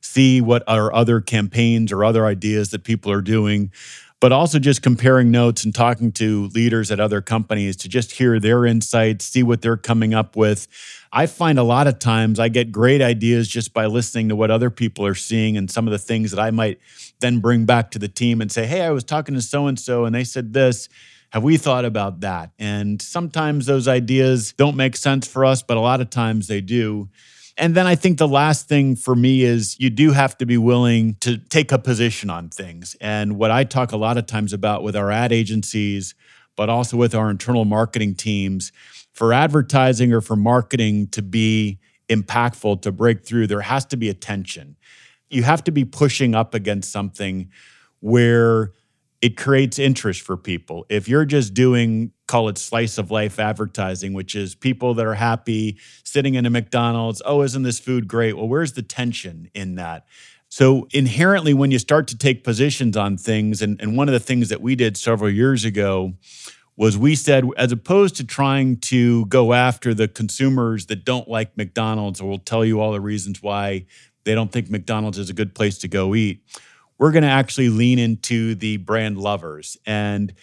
[0.01, 3.71] see what are other campaigns or other ideas that people are doing,
[4.19, 8.39] but also just comparing notes and talking to leaders at other companies to just hear
[8.39, 10.67] their insights, see what they're coming up with.
[11.13, 14.49] I find a lot of times I get great ideas just by listening to what
[14.49, 16.79] other people are seeing and some of the things that I might
[17.19, 19.79] then bring back to the team and say, Hey, I was talking to so and
[19.79, 20.87] so and they said this
[21.31, 22.51] have we thought about that?
[22.59, 26.59] And sometimes those ideas don't make sense for us, but a lot of times they
[26.59, 27.09] do.
[27.57, 30.57] And then I think the last thing for me is you do have to be
[30.57, 32.97] willing to take a position on things.
[32.99, 36.15] And what I talk a lot of times about with our ad agencies,
[36.57, 38.73] but also with our internal marketing teams,
[39.13, 44.09] for advertising or for marketing to be impactful, to break through, there has to be
[44.09, 44.75] attention.
[45.29, 47.49] You have to be pushing up against something
[47.99, 48.73] where
[49.21, 50.85] it creates interest for people.
[50.89, 55.13] If you're just doing, call it slice of life advertising, which is people that are
[55.13, 58.35] happy sitting in a McDonald's, oh, isn't this food great?
[58.35, 60.05] Well, where's the tension in that?
[60.49, 64.19] So, inherently, when you start to take positions on things, and, and one of the
[64.19, 66.15] things that we did several years ago
[66.81, 71.55] was we said, as opposed to trying to go after the consumers that don't like
[71.55, 73.85] McDonald's or will tell you all the reasons why
[74.23, 76.41] they don't think McDonald's is a good place to go eat,
[76.97, 79.77] we're going to actually lean into the brand lovers.
[79.85, 80.33] And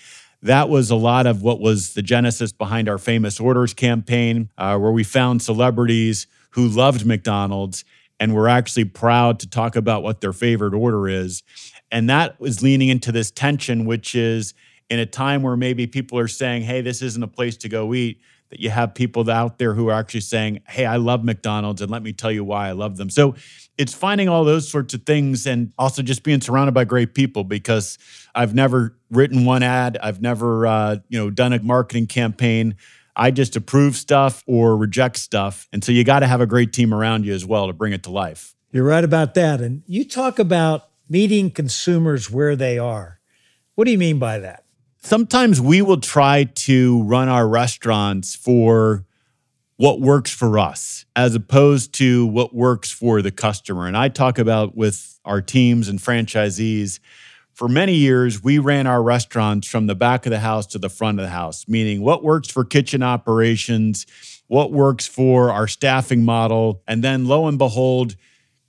[0.41, 4.79] that was a lot of what was the genesis behind our famous orders campaign, uh,
[4.79, 7.85] where we found celebrities who loved McDonald's
[8.21, 11.43] and were actually proud to talk about what their favorite order is.
[11.91, 14.55] And that was leaning into this tension, which is
[14.91, 17.95] in a time where maybe people are saying, hey, this isn't a place to go
[17.95, 18.21] eat
[18.51, 21.91] that you have people out there who are actually saying, Hey, I love McDonald's and
[21.91, 23.11] let me tell you why I love them.
[23.11, 23.35] So
[23.77, 27.45] it's finding all those sorts of things and also just being surrounded by great people
[27.45, 27.99] because
[28.35, 32.77] I've never written one ad, I've never, uh, you know, done a marketing campaign.
[33.15, 35.69] I just approve stuff or reject stuff.
[35.73, 37.93] And so you got to have a great team around you as well to bring
[37.93, 38.55] it to life.
[38.71, 39.61] You're right about that.
[39.61, 43.19] And you talk about meeting consumers where they are.
[43.75, 44.65] What do you mean by that?
[45.01, 49.05] Sometimes we will try to run our restaurants for
[49.77, 53.87] what works for us as opposed to what works for the customer.
[53.87, 56.99] And I talk about with our teams and franchisees.
[57.53, 60.89] For many years, we ran our restaurants from the back of the house to the
[60.89, 64.05] front of the house, meaning what works for kitchen operations,
[64.49, 66.83] what works for our staffing model.
[66.89, 68.17] And then lo and behold,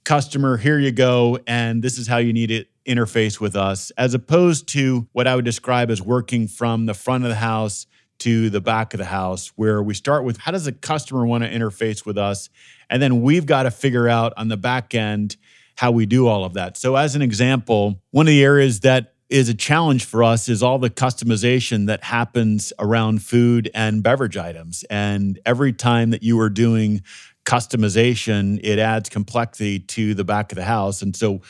[0.04, 1.40] customer, here you go.
[1.48, 5.36] And this is how you need to interface with us, as opposed to what I
[5.36, 7.86] would describe as working from the front of the house
[8.20, 11.44] to the back of the house, where we start with how does the customer want
[11.44, 12.50] to interface with us?
[12.90, 15.38] And then we've got to figure out on the back end
[15.76, 16.76] how we do all of that.
[16.76, 20.64] So, as an example, one of the areas that is a challenge for us is
[20.64, 24.84] all the customization that happens around food and beverage items.
[24.90, 27.04] And every time that you are doing
[27.46, 31.02] customization, it adds complexity to the back of the house.
[31.02, 31.42] And so,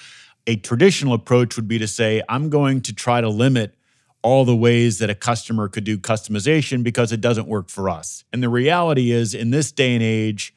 [0.50, 3.76] a traditional approach would be to say, I'm going to try to limit
[4.24, 8.24] all the ways that a customer could do customization because it doesn't work for us.
[8.34, 10.56] And the reality is, in this day and age,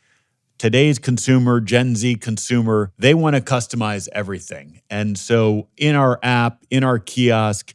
[0.57, 4.81] today's consumer, Gen Z consumer, they want to customize everything.
[4.89, 7.75] And so in our app, in our kiosk,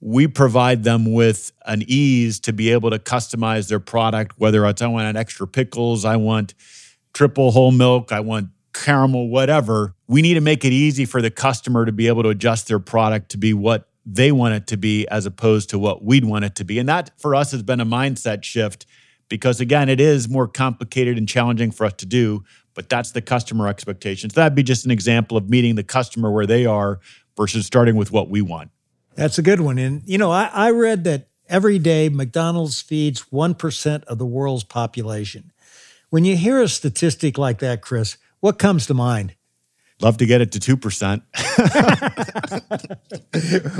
[0.00, 4.82] we provide them with an ease to be able to customize their product, whether it's
[4.82, 6.52] I want an extra pickles, I want
[7.14, 9.94] triple whole milk, I want caramel, whatever.
[10.06, 12.78] We need to make it easy for the customer to be able to adjust their
[12.78, 16.44] product to be what they want it to be as opposed to what we'd want
[16.44, 16.78] it to be.
[16.78, 18.84] And that for us has been a mindset shift
[19.28, 23.22] because, again, it is more complicated and challenging for us to do, but that's the
[23.22, 24.34] customer expectations.
[24.34, 27.00] That'd be just an example of meeting the customer where they are
[27.36, 28.70] versus starting with what we want.
[29.14, 29.78] That's a good one.
[29.78, 34.64] And, you know, I, I read that every day McDonald's feeds 1% of the world's
[34.64, 35.52] population.
[36.10, 39.34] When you hear a statistic like that, Chris, what comes to mind?
[40.02, 41.22] Love to get it to 2%.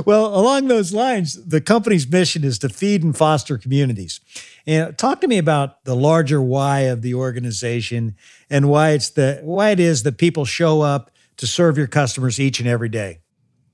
[0.07, 4.22] well, along those lines, the company's mission is to feed and foster communities.
[4.66, 8.16] And talk to me about the larger why of the organization
[8.48, 12.40] and why it's the why it is that people show up to serve your customers
[12.40, 13.18] each and every day.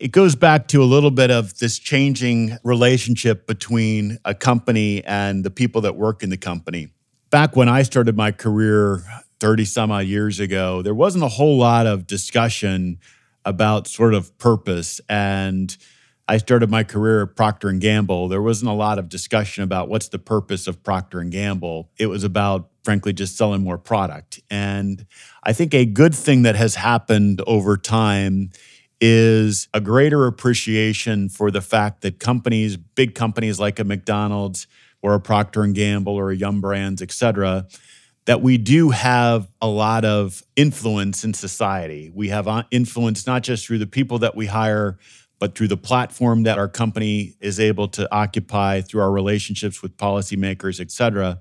[0.01, 5.45] It goes back to a little bit of this changing relationship between a company and
[5.45, 6.89] the people that work in the company.
[7.31, 9.05] Back when I started my career
[9.41, 12.99] 30 some odd years ago, there wasn't a whole lot of discussion
[13.45, 15.77] about sort of purpose and
[16.31, 18.29] I started my career at Procter and Gamble.
[18.29, 21.91] There wasn't a lot of discussion about what's the purpose of Procter and Gamble.
[21.99, 24.39] It was about frankly just selling more product.
[24.49, 25.07] And
[25.43, 28.51] I think a good thing that has happened over time
[29.01, 34.69] is a greater appreciation for the fact that companies, big companies like a McDonald's
[35.03, 37.67] or a Procter and Gamble or a Yum Brands, et cetera,
[38.27, 42.11] that we do have a lot of influence in society.
[42.15, 44.99] We have uh, influence not just through the people that we hire,
[45.39, 49.97] but through the platform that our company is able to occupy through our relationships with
[49.97, 51.41] policymakers, et cetera.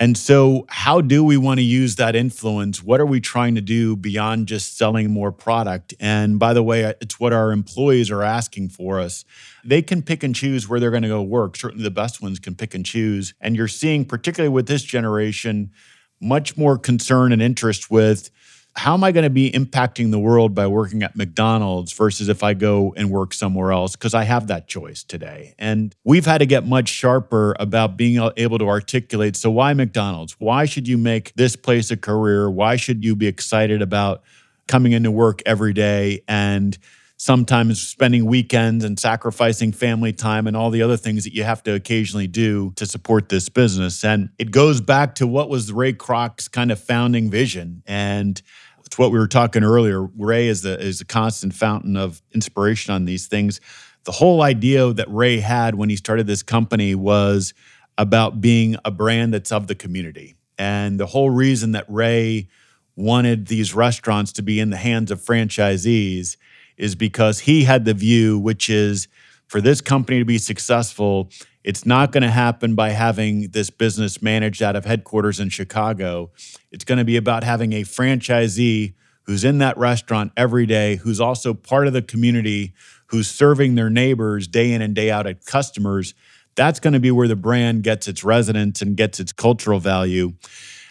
[0.00, 2.82] And so, how do we want to use that influence?
[2.82, 5.92] What are we trying to do beyond just selling more product?
[6.00, 9.26] And by the way, it's what our employees are asking for us.
[9.62, 11.54] They can pick and choose where they're going to go work.
[11.54, 13.34] Certainly, the best ones can pick and choose.
[13.42, 15.70] And you're seeing, particularly with this generation,
[16.18, 18.30] much more concern and interest with
[18.76, 22.42] how am I going to be impacting the world by working at McDonald's versus if
[22.42, 23.96] I go and work somewhere else?
[23.96, 25.54] Because I have that choice today.
[25.58, 30.36] And we've had to get much sharper about being able to articulate so, why McDonald's?
[30.38, 32.50] Why should you make this place a career?
[32.50, 34.22] Why should you be excited about
[34.68, 36.22] coming into work every day?
[36.28, 36.78] And
[37.20, 41.62] sometimes spending weekends and sacrificing family time and all the other things that you have
[41.62, 44.02] to occasionally do to support this business.
[44.02, 47.82] And it goes back to what was Ray Kroc's kind of founding vision.
[47.86, 48.40] And
[48.86, 50.00] it's what we were talking earlier.
[50.00, 53.60] Ray is the is a constant fountain of inspiration on these things.
[54.04, 57.52] The whole idea that Ray had when he started this company was
[57.98, 60.36] about being a brand that's of the community.
[60.56, 62.48] And the whole reason that Ray
[62.96, 66.38] wanted these restaurants to be in the hands of franchisees
[66.80, 69.06] is because he had the view, which is
[69.46, 71.30] for this company to be successful,
[71.62, 76.30] it's not going to happen by having this business managed out of headquarters in Chicago.
[76.72, 81.20] It's going to be about having a franchisee who's in that restaurant every day, who's
[81.20, 82.72] also part of the community,
[83.08, 86.14] who's serving their neighbors day in and day out at customers.
[86.54, 90.32] That's going to be where the brand gets its resonance and gets its cultural value.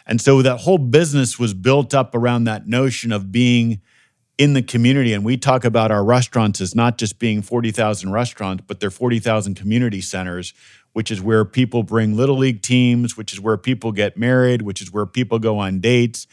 [0.05, 3.81] And so that whole business was built up around that notion of being
[4.39, 5.13] in the community.
[5.13, 9.53] And we talk about our restaurants as not just being 40,000 restaurants, but they're 40,000
[9.53, 10.55] community centers
[10.93, 14.81] which is where people bring little league teams, which is where people get married, which
[14.81, 16.27] is where people go on dates.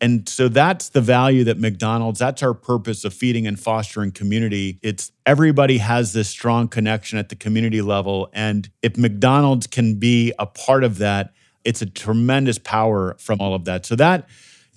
[0.00, 4.78] And so that's the value that McDonald's, that's our purpose of feeding and fostering community.
[4.80, 8.30] It's everybody has this strong connection at the community level.
[8.32, 11.32] And if McDonald's can be a part of that,
[11.64, 13.84] it's a tremendous power from all of that.
[13.84, 14.28] So that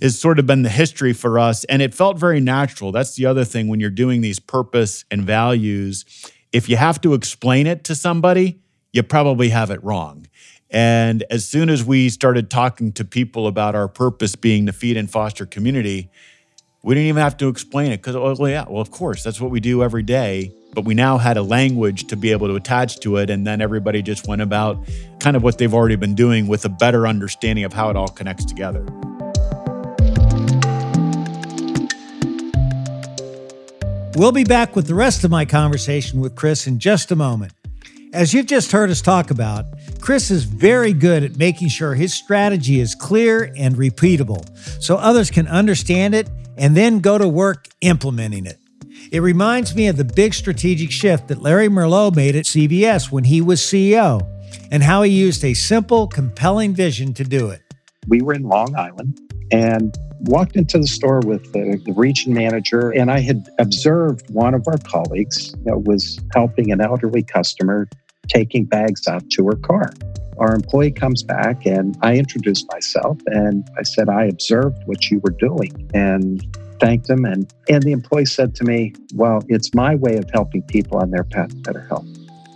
[0.02, 1.64] has sort of been the history for us.
[1.66, 2.91] And it felt very natural.
[2.91, 6.06] That's the other thing when you're doing these purpose and values.
[6.52, 8.60] If you have to explain it to somebody,
[8.91, 10.28] you probably have it wrong.
[10.70, 14.97] And as soon as we started talking to people about our purpose being to feed
[14.97, 16.10] and foster community,
[16.84, 19.39] we didn't even have to explain it because, well, oh, yeah, well, of course, that's
[19.39, 20.52] what we do every day.
[20.74, 23.30] But we now had a language to be able to attach to it.
[23.30, 24.84] And then everybody just went about
[25.20, 28.08] kind of what they've already been doing with a better understanding of how it all
[28.08, 28.86] connects together.
[34.16, 37.53] We'll be back with the rest of my conversation with Chris in just a moment.
[38.12, 39.66] As you've just heard us talk about,
[40.01, 44.45] Chris is very good at making sure his strategy is clear and repeatable
[44.84, 48.59] so others can understand it and then go to work implementing it.
[49.14, 53.24] It reminds me of the big strategic shift that Larry Merlo made at CVS when
[53.24, 54.28] he was CEO
[54.72, 57.62] and how he used a simple, compelling vision to do it.
[58.09, 59.22] We were in Long Island
[59.53, 64.53] and walked into the store with the, the region manager, and I had observed one
[64.53, 67.88] of our colleagues that was helping an elderly customer
[68.28, 69.91] taking bags out to her car.
[70.38, 75.19] Our employee comes back and I introduced myself and I said, I observed what you
[75.19, 76.41] were doing and
[76.80, 77.26] thanked him.
[77.26, 81.11] And, and the employee said to me, Well, it's my way of helping people on
[81.11, 82.07] their path to better health.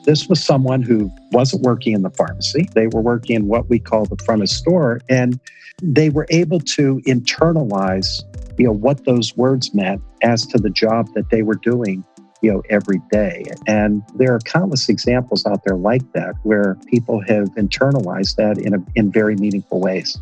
[0.05, 2.69] This was someone who wasn't working in the pharmacy.
[2.73, 5.01] They were working in what we call the front of store.
[5.09, 5.39] And
[5.81, 8.23] they were able to internalize
[8.57, 12.03] you know what those words meant as to the job that they were doing
[12.41, 17.21] you know every day and there are countless examples out there like that where people
[17.27, 20.17] have internalized that in a, in very meaningful ways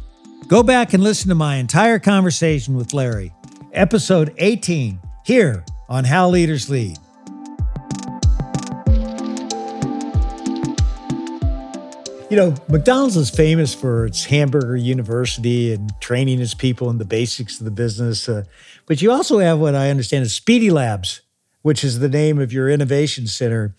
[0.48, 3.32] go back and listen to my entire conversation with larry
[3.74, 6.98] episode 18 here on how leaders lead
[12.34, 17.06] You know, McDonald's is famous for its hamburger university and training its people in the
[17.06, 18.28] basics of the business.
[18.28, 18.46] Uh,
[18.88, 21.22] but you also have what I understand is Speedee Labs,
[21.62, 23.76] which is the name of your innovation center.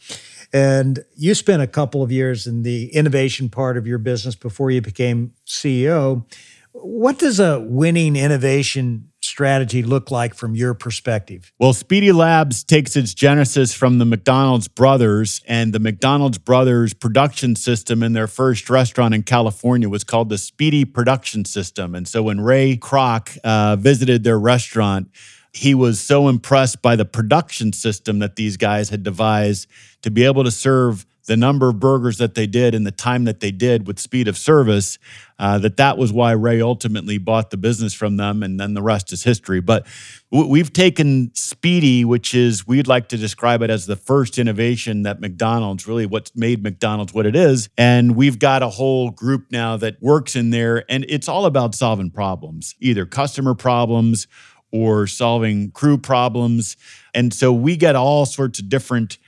[0.53, 4.71] And you spent a couple of years in the innovation part of your business before
[4.71, 6.25] you became CEO.
[6.71, 11.53] What does a winning innovation strategy look like from your perspective?
[11.59, 17.57] Well, Speedee Labs takes its genesis from the McDonald's brothers, and the McDonald's brothers production
[17.57, 21.95] system in their first restaurant in California was called the Speedee Production System.
[21.95, 25.09] And so when Ray Kroc uh, visited their restaurant,
[25.53, 29.69] he was so impressed by the production system that these guys had devised
[30.03, 33.25] to be able to serve the number of burgers that they did and the time
[33.25, 34.99] that they did with speed of service
[35.39, 38.83] uh, that that was why ray ultimately bought the business from them and then the
[38.83, 39.87] rest is history but
[40.31, 45.21] we've taken speedee which is we'd like to describe it as the first innovation that
[45.21, 49.77] mcdonald's really what's made mcdonald's what it is and we've got a whole group now
[49.77, 54.27] that works in there and it's all about solving problems either customer problems
[54.75, 56.77] or solving crew problems.
[57.15, 59.19] And so we get all sorts of different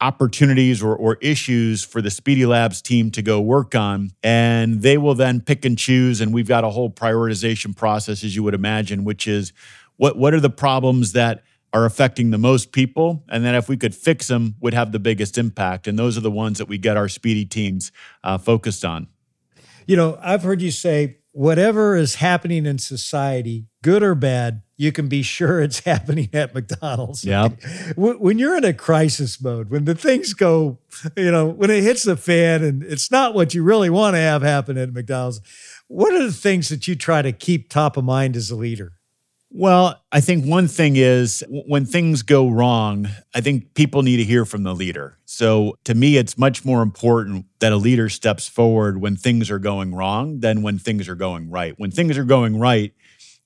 [0.00, 4.12] opportunities or, or issues for the Speedee Labs team to go work on.
[4.22, 6.20] And they will then pick and choose.
[6.20, 9.52] And we've got a whole prioritization process, as you would imagine, which is
[9.96, 11.42] what, what are the problems that
[11.72, 14.98] are affecting the most people and then if we could fix them would have the
[14.98, 17.92] biggest impact and those are the ones that we get our speedee teams
[18.24, 19.06] uh, focused on
[19.86, 24.92] you know i've heard you say whatever is happening in society good or bad you
[24.92, 27.22] can be sure it's happening at McDonald's.
[27.22, 27.48] Yeah.
[27.96, 30.78] When you're in a crisis mode, when the things go,
[31.18, 34.20] you know, when it hits the fan and it's not what you really want to
[34.20, 35.42] have happen at McDonald's,
[35.88, 38.92] what are the things that you try to keep top of mind as a leader?
[39.52, 44.24] Well, I think one thing is when things go wrong, I think people need to
[44.24, 45.18] hear from the leader.
[45.26, 49.58] So to me, it's much more important that a leader steps forward when things are
[49.58, 51.74] going wrong than when things are going right.
[51.76, 52.94] When things are going right,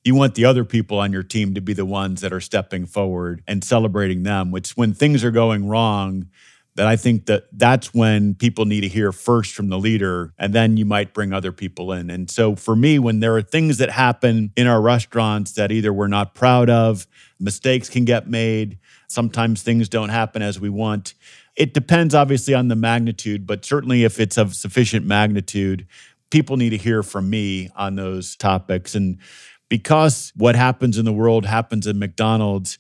[0.05, 2.87] you want the other people on your team to be the ones that are stepping
[2.87, 6.29] forward and celebrating them which when things are going wrong
[6.77, 10.53] that i think that that's when people need to hear first from the leader and
[10.53, 12.11] then you might bring other people in.
[12.11, 15.93] And so for me when there are things that happen in our restaurants that either
[15.93, 17.07] we're not proud of
[17.39, 21.15] mistakes can get made sometimes things don't happen as we want
[21.57, 25.87] it depends obviously on the magnitude but certainly if it's of sufficient magnitude
[26.35, 28.97] people need to hear from me on those topics.
[28.97, 29.19] And
[29.75, 32.79] because what happens in the world happens in McDonald's,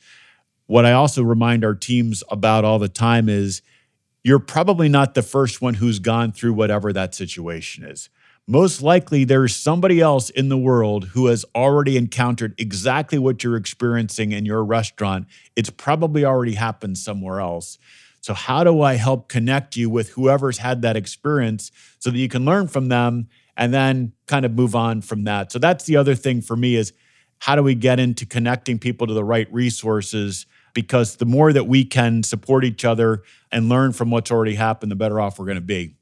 [0.66, 3.62] what I also remind our teams about all the time is
[4.22, 8.10] you're probably not the first one who's gone through whatever that situation is.
[8.46, 13.56] Most likely, there's somebody else in the world who has already encountered exactly what you're
[13.56, 15.26] experiencing in your restaurant.
[15.56, 17.76] It's probably already happened somewhere else.
[18.20, 22.28] So, how do I help connect you with whoever's had that experience so that you
[22.28, 25.52] can learn from them and then kind of move on from that?
[25.52, 26.92] So, that's the other thing for me is
[27.38, 31.64] how do we get into connecting people to the right resources because the more that
[31.64, 35.46] we can support each other and learn from what's already happened, the better off we're
[35.46, 35.94] going to be.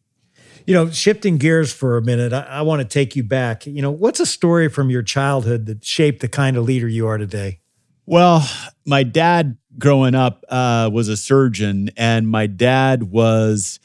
[0.66, 3.66] You know, shifting gears for a minute, I, I want to take you back.
[3.66, 7.06] You know, what's a story from your childhood that shaped the kind of leader you
[7.06, 7.60] are today?
[8.06, 8.48] Well,
[8.86, 13.80] my dad growing up uh, was a surgeon, and my dad was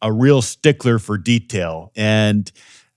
[0.00, 1.92] a real stickler for detail.
[1.94, 2.50] And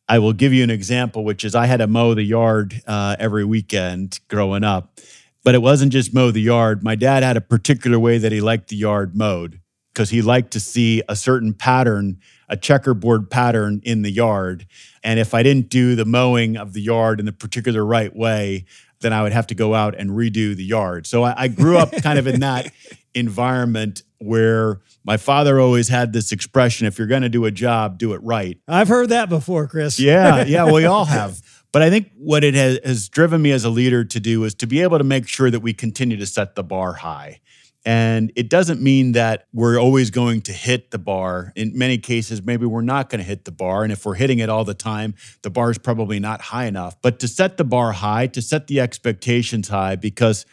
[0.07, 3.15] I will give you an example, which is I had to mow the yard uh,
[3.19, 4.99] every weekend growing up.
[5.43, 6.83] But it wasn't just mow the yard.
[6.83, 9.61] My dad had a particular way that he liked the yard mowed
[9.93, 12.17] because he liked to see a certain pattern,
[12.49, 14.67] a checkerboard pattern in the yard.
[15.03, 18.65] And if I didn't do the mowing of the yard in the particular right way,
[19.01, 21.07] then I would have to go out and redo the yard.
[21.07, 22.71] So I, I grew up kind of in that
[23.15, 27.97] environment where my father always had this expression if you're going to do a job,
[27.97, 28.57] do it right.
[28.67, 29.99] I've heard that before, Chris.
[29.99, 31.41] Yeah, yeah, we all have.
[31.71, 34.53] But I think what it has, has driven me as a leader to do is
[34.55, 37.41] to be able to make sure that we continue to set the bar high.
[37.85, 41.53] And it doesn't mean that we're always going to hit the bar.
[41.55, 43.83] In many cases, maybe we're not going to hit the bar.
[43.83, 45.13] And if we're hitting it all the time,
[45.43, 46.99] the bar is probably not high enough.
[47.03, 50.47] But to set the bar high, to set the expectations high, because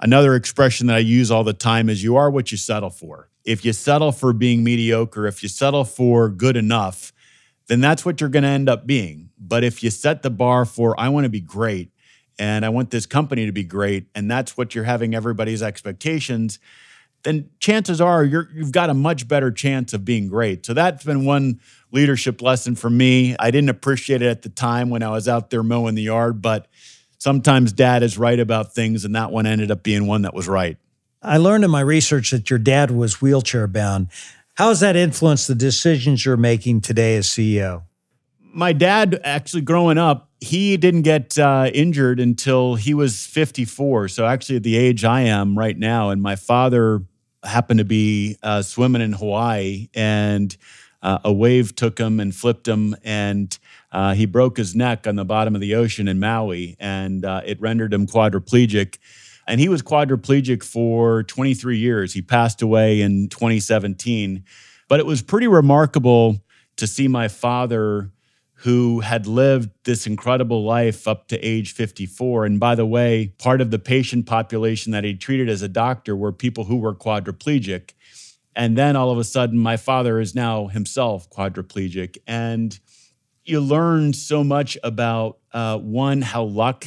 [0.00, 3.30] another expression that I use all the time is you are what you settle for.
[3.44, 7.12] If you settle for being mediocre, if you settle for good enough,
[7.68, 9.30] then that's what you're going to end up being.
[9.38, 11.90] But if you set the bar for, I want to be great
[12.38, 16.58] and I want this company to be great, and that's what you're having everybody's expectations,
[17.22, 20.66] then chances are you're, you've got a much better chance of being great.
[20.66, 23.34] So that's been one leadership lesson for me.
[23.38, 26.42] I didn't appreciate it at the time when I was out there mowing the yard,
[26.42, 26.68] but
[27.18, 30.48] sometimes dad is right about things, and that one ended up being one that was
[30.48, 30.76] right.
[31.22, 34.08] I learned in my research that your dad was wheelchair bound.
[34.54, 37.82] How has that influenced the decisions you're making today as CEO?
[38.40, 44.08] My dad, actually, growing up, he didn't get uh, injured until he was 54.
[44.08, 47.02] So, actually, at the age I am right now, and my father
[47.44, 50.56] happened to be uh, swimming in Hawaii, and
[51.02, 53.58] uh, a wave took him and flipped him, and
[53.92, 57.42] uh, he broke his neck on the bottom of the ocean in Maui, and uh,
[57.44, 58.98] it rendered him quadriplegic.
[59.48, 62.12] And he was quadriplegic for 23 years.
[62.12, 64.44] He passed away in 2017.
[64.88, 66.38] But it was pretty remarkable
[66.76, 68.12] to see my father,
[68.60, 72.46] who had lived this incredible life up to age 54.
[72.46, 76.16] And by the way, part of the patient population that he treated as a doctor
[76.16, 77.90] were people who were quadriplegic.
[78.54, 82.16] And then all of a sudden, my father is now himself quadriplegic.
[82.26, 82.78] And
[83.48, 86.86] you learn so much about uh, one, how luck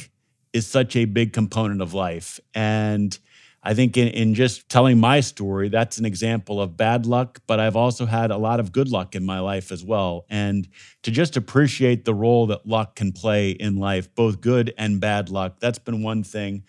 [0.52, 2.40] is such a big component of life.
[2.54, 3.16] And
[3.62, 7.60] I think in, in just telling my story, that's an example of bad luck, but
[7.60, 10.24] I've also had a lot of good luck in my life as well.
[10.30, 10.66] And
[11.02, 15.28] to just appreciate the role that luck can play in life, both good and bad
[15.28, 16.64] luck, that's been one thing.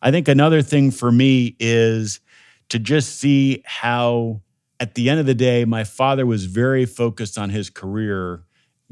[0.00, 2.20] I think another thing for me is
[2.70, 4.42] to just see how,
[4.80, 8.42] at the end of the day, my father was very focused on his career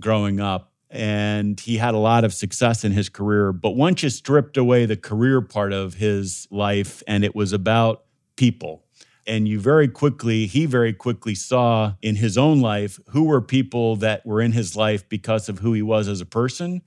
[0.00, 3.52] growing up and he had a lot of success in his career.
[3.52, 8.04] But once you stripped away the career part of his life and it was about
[8.36, 8.84] people,
[9.26, 13.94] and you very quickly, he very quickly saw in his own life who were people
[13.96, 16.82] that were in his life because of who he was as a person,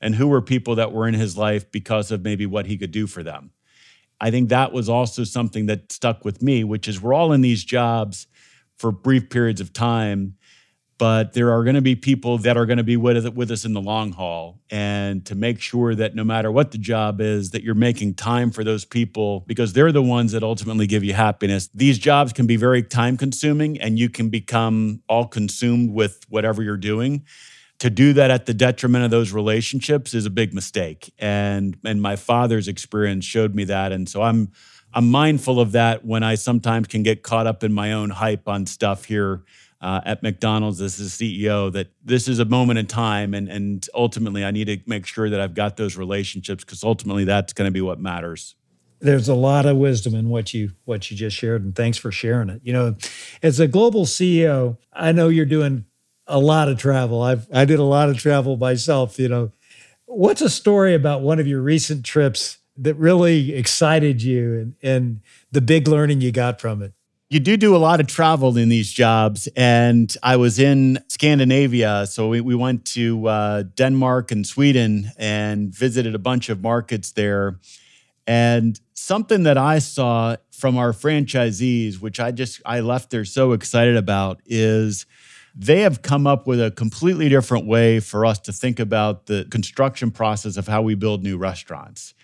[0.00, 2.92] and who were people that were in his life because of maybe what he could
[2.92, 3.50] do for them.
[4.20, 7.40] I think that was also something that stuck with me, which is we're all in
[7.40, 8.28] these jobs
[8.76, 10.36] for brief periods of time
[10.98, 13.64] but there are going to be people that are going to be with, with us
[13.64, 14.58] in the long haul.
[14.68, 18.50] And to make sure that no matter what the job is that you're making time
[18.50, 21.68] for those people because they're the ones that ultimately give you happiness.
[21.72, 26.64] These jobs can be very time consuming and you can become all consumed with whatever
[26.64, 27.24] you're doing.
[27.78, 31.14] To do that at the detriment of those relationships is a big mistake.
[31.16, 33.92] And and my father's experience showed me that.
[33.92, 34.50] And so i'm
[34.94, 38.48] i'm mindful of that when i sometimes can get caught up in my own hype
[38.48, 39.44] on stuff here
[39.80, 43.86] uh, at McDonald's as a CEO that this is a moment in time, and and
[43.94, 47.68] ultimately I need to make sure that I've got those relationships because ultimately that's going
[47.68, 48.54] to be what matters.
[49.00, 52.10] There's a lot of wisdom in what you what you just shared, and thanks for
[52.10, 52.60] sharing it.
[52.64, 52.96] You know,
[53.42, 55.84] as a global CEO, I know you're doing
[56.26, 57.22] a lot of travel.
[57.22, 59.18] I've I did a lot of travel myself.
[59.18, 59.52] You know,
[60.06, 65.20] what's a story about one of your recent trips that really excited you and and
[65.52, 66.92] the big learning you got from it?
[67.30, 69.48] You do do a lot of travel in these jobs.
[69.54, 72.06] And I was in Scandinavia.
[72.06, 77.12] So we, we went to uh, Denmark and Sweden and visited a bunch of markets
[77.12, 77.58] there.
[78.26, 83.52] And something that I saw from our franchisees, which I just I left there so
[83.52, 85.04] excited about, is
[85.54, 89.46] they have come up with a completely different way for us to think about the
[89.50, 92.14] construction process of how we build new restaurants.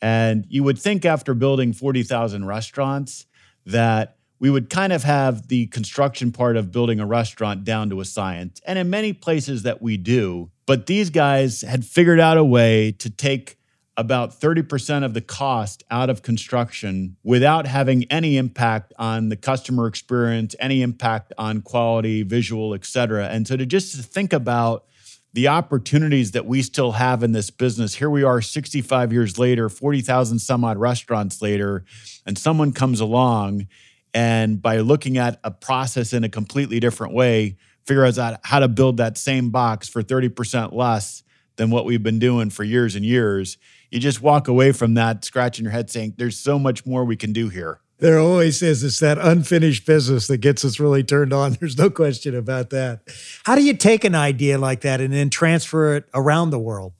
[0.00, 3.26] And you would think after building 40,000 restaurants
[3.66, 8.00] that we would kind of have the construction part of building a restaurant down to
[8.00, 8.60] a science.
[8.66, 12.90] And in many places that we do, but these guys had figured out a way
[12.90, 13.56] to take
[13.96, 19.86] about 30% of the cost out of construction without having any impact on the customer
[19.86, 23.28] experience, any impact on quality, visual, et cetera.
[23.28, 24.86] And so to just think about
[25.34, 27.94] the opportunities that we still have in this business.
[27.94, 31.84] Here we are 65 years later, 40,000 some odd restaurants later,
[32.26, 33.68] and someone comes along
[34.14, 37.56] and by looking at a process in a completely different way,
[37.86, 41.22] figures out how to build that same box for 30% less
[41.56, 43.58] than what we've been doing for years and years.
[43.90, 47.16] You just walk away from that scratching your head saying, there's so much more we
[47.16, 48.82] can do here there always is.
[48.82, 51.52] It's that unfinished business that gets us really turned on.
[51.60, 53.00] There's no question about that.
[53.44, 56.92] How do you take an idea like that and then transfer it around the world?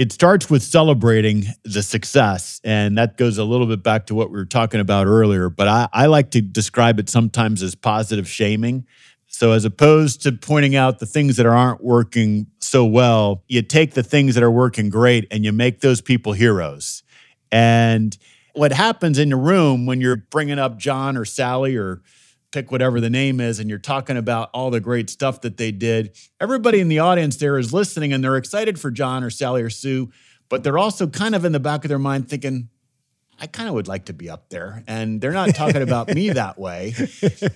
[0.00, 2.58] It starts with celebrating the success.
[2.64, 5.50] And that goes a little bit back to what we were talking about earlier.
[5.50, 8.86] But I, I like to describe it sometimes as positive shaming.
[9.26, 13.92] So, as opposed to pointing out the things that aren't working so well, you take
[13.92, 17.02] the things that are working great and you make those people heroes.
[17.52, 18.16] And
[18.54, 22.00] what happens in the room when you're bringing up John or Sally or
[22.52, 25.70] pick whatever the name is and you're talking about all the great stuff that they
[25.70, 26.16] did.
[26.40, 29.70] Everybody in the audience there is listening and they're excited for John or Sally or
[29.70, 30.10] Sue
[30.50, 32.68] but they're also kind of in the back of their mind thinking
[33.40, 34.84] I kind of would like to be up there.
[34.86, 36.94] And they're not talking about me that way.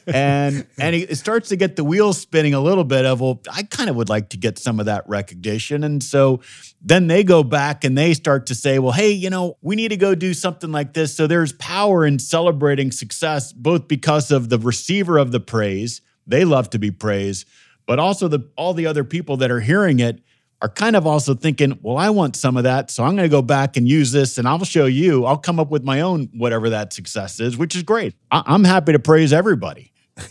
[0.06, 3.64] And and it starts to get the wheels spinning a little bit of, well, I
[3.64, 5.84] kind of would like to get some of that recognition.
[5.84, 6.40] And so
[6.80, 9.88] then they go back and they start to say, well, hey, you know, we need
[9.88, 11.14] to go do something like this.
[11.14, 16.46] So there's power in celebrating success, both because of the receiver of the praise, they
[16.46, 17.46] love to be praised,
[17.86, 20.22] but also the all the other people that are hearing it
[20.62, 22.90] are kind of also thinking, well, I want some of that.
[22.90, 25.24] So I'm going to go back and use this and I'll show you.
[25.24, 28.14] I'll come up with my own, whatever that success is, which is great.
[28.30, 29.92] I- am happy to praise everybody.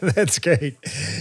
[0.00, 0.76] That's great.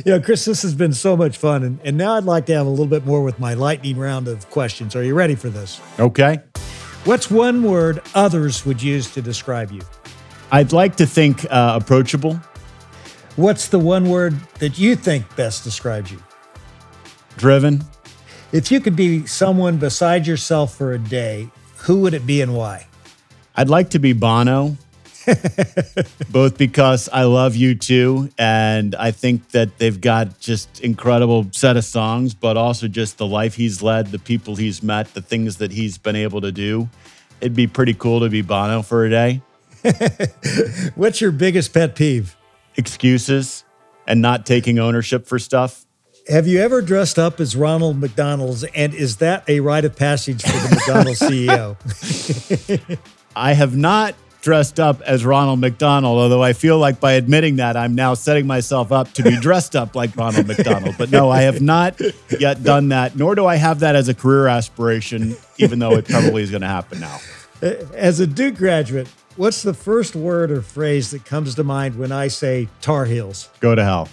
[0.05, 1.63] You know, Chris, this has been so much fun.
[1.63, 4.27] And, and now I'd like to have a little bit more with my lightning round
[4.27, 4.95] of questions.
[4.95, 5.81] Are you ready for this?
[5.99, 6.39] Okay.
[7.03, 9.81] What's one word others would use to describe you?
[10.51, 12.39] I'd like to think uh, approachable.
[13.35, 16.21] What's the one word that you think best describes you?
[17.37, 17.81] Driven.
[18.52, 22.56] If you could be someone beside yourself for a day, who would it be and
[22.56, 22.88] why?
[23.56, 24.76] I'd like to be Bono,
[26.32, 31.86] both because I love U2, and I think that they've got just incredible set of
[31.86, 35.72] songs, but also just the life he's led, the people he's met, the things that
[35.72, 36.89] he's been able to do.
[37.41, 39.41] It'd be pretty cool to be Bono for a day.
[40.95, 42.36] What's your biggest pet peeve?
[42.78, 43.64] Excuses
[44.08, 45.86] and not taking ownership for stuff.
[46.30, 48.63] Have you ever dressed up as Ronald McDonald's?
[48.63, 51.75] And is that a rite of passage for the McDonald's CEO?
[53.36, 57.75] I have not dressed up as Ronald McDonald, although I feel like by admitting that,
[57.75, 60.95] I'm now setting myself up to be dressed up like Ronald McDonald.
[60.99, 61.99] But no, I have not
[62.39, 66.07] yet done that, nor do I have that as a career aspiration, even though it
[66.07, 67.17] probably is going to happen now.
[67.95, 72.11] As a Duke graduate, what's the first word or phrase that comes to mind when
[72.11, 73.49] I say Tar Heels?
[73.61, 74.09] Go to hell.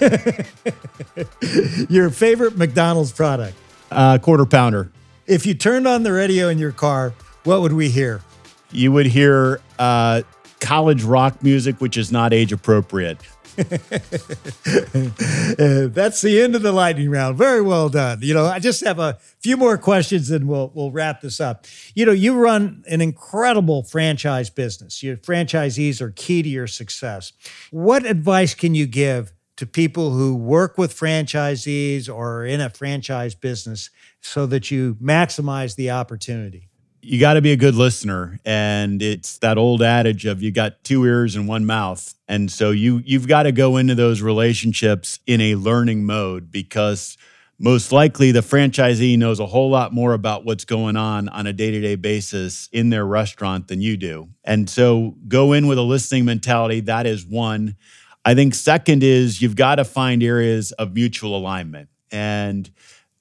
[1.88, 3.56] your favorite McDonald's product?
[3.90, 4.90] Uh, quarter pounder.
[5.26, 7.12] If you turned on the radio in your car,
[7.44, 8.22] what would we hear?
[8.70, 10.22] You would hear uh,
[10.60, 13.18] college rock music, which is not age appropriate.
[13.58, 13.64] uh,
[15.88, 17.36] that's the end of the lightning round.
[17.36, 18.20] Very well done.
[18.22, 21.66] You know, I just have a few more questions and we'll we'll wrap this up.
[21.94, 25.02] You know, you run an incredible franchise business.
[25.02, 27.32] Your franchisees are key to your success.
[27.72, 33.34] What advice can you give to people who work with franchisees or in a franchise
[33.34, 33.90] business
[34.20, 36.68] so that you maximize the opportunity?
[37.02, 40.84] You got to be a good listener and it's that old adage of you got
[40.84, 42.14] two ears and one mouth.
[42.28, 47.18] And so you you've got to go into those relationships in a learning mode because
[47.58, 51.52] most likely the franchisee knows a whole lot more about what's going on on a
[51.52, 54.28] day-to-day basis in their restaurant than you do.
[54.44, 57.74] And so go in with a listening mentality that is one
[58.28, 61.88] I think second is you've got to find areas of mutual alignment.
[62.12, 62.70] And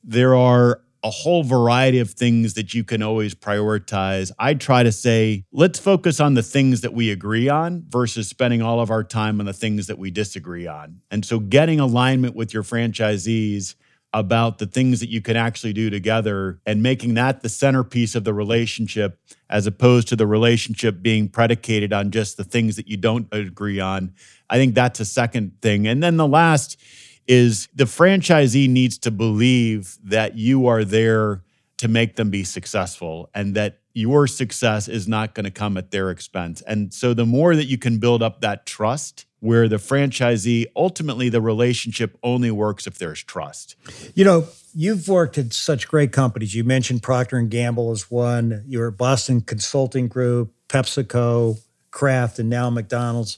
[0.04, 4.34] there are a whole variety of things that you can always prioritize.
[4.38, 8.62] I try to say, let's focus on the things that we agree on versus spending
[8.62, 11.00] all of our time on the things that we disagree on.
[11.10, 13.76] And so getting alignment with your franchisees
[14.14, 18.24] about the things that you can actually do together and making that the centerpiece of
[18.24, 22.98] the relationship as opposed to the relationship being predicated on just the things that you
[22.98, 24.14] don't agree on.
[24.50, 25.88] I think that's a second thing.
[25.88, 26.80] And then the last
[27.28, 31.44] is the franchisee needs to believe that you are there
[31.78, 35.92] to make them be successful and that your success is not going to come at
[35.92, 36.62] their expense.
[36.62, 41.30] And so the more that you can build up that trust where the franchisee ultimately
[41.30, 43.76] the relationship only works if there's trust.
[44.16, 46.56] You know, you've worked at such great companies.
[46.56, 51.60] You mentioned Procter and Gamble as one, your Boston Consulting Group, PepsiCo,
[51.92, 53.38] Kraft and now McDonald's.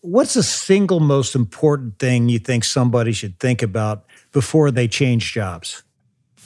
[0.00, 5.32] What's the single most important thing you think somebody should think about before they change
[5.32, 5.82] jobs?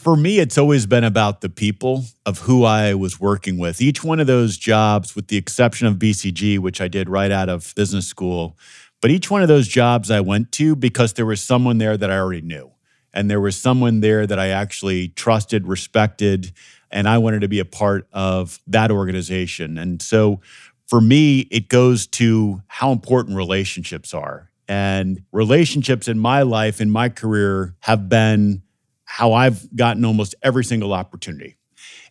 [0.01, 3.83] For me, it's always been about the people of who I was working with.
[3.83, 7.51] Each one of those jobs, with the exception of BCG, which I did right out
[7.51, 8.57] of business school,
[9.03, 12.11] but each one of those jobs I went to because there was someone there that
[12.11, 12.71] I already knew.
[13.13, 16.53] And there was someone there that I actually trusted, respected,
[16.91, 19.77] and I wanted to be a part of that organization.
[19.77, 20.41] And so
[20.87, 24.51] for me, it goes to how important relationships are.
[24.67, 28.63] And relationships in my life, in my career, have been
[29.11, 31.57] how I've gotten almost every single opportunity.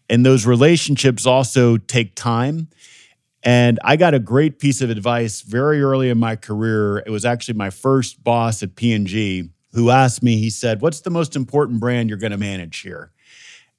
[0.09, 2.67] And those relationships also take time.
[3.41, 6.97] And I got a great piece of advice very early in my career.
[6.97, 11.11] It was actually my first boss at P&G who asked me, he said, "What's the
[11.11, 13.11] most important brand you're going to manage here?"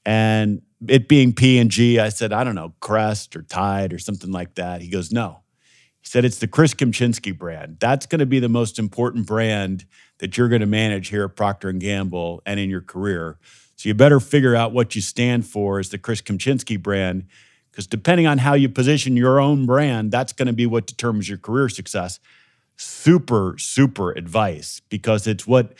[0.06, 4.54] And it being P&G, I said, I don't know, Crest or Tide or something like
[4.54, 4.80] that.
[4.80, 5.40] He goes, no.
[6.00, 7.76] He said, it's the Chris Kempczinski brand.
[7.80, 9.84] That's going to be the most important brand
[10.20, 13.38] that you're going to manage here at Procter & Gamble and in your career.
[13.76, 17.24] So you better figure out what you stand for as the Chris Kempczinski brand,
[17.70, 21.28] because depending on how you position your own brand, that's going to be what determines
[21.28, 22.20] your career success.
[22.76, 25.72] Super, super advice because it's what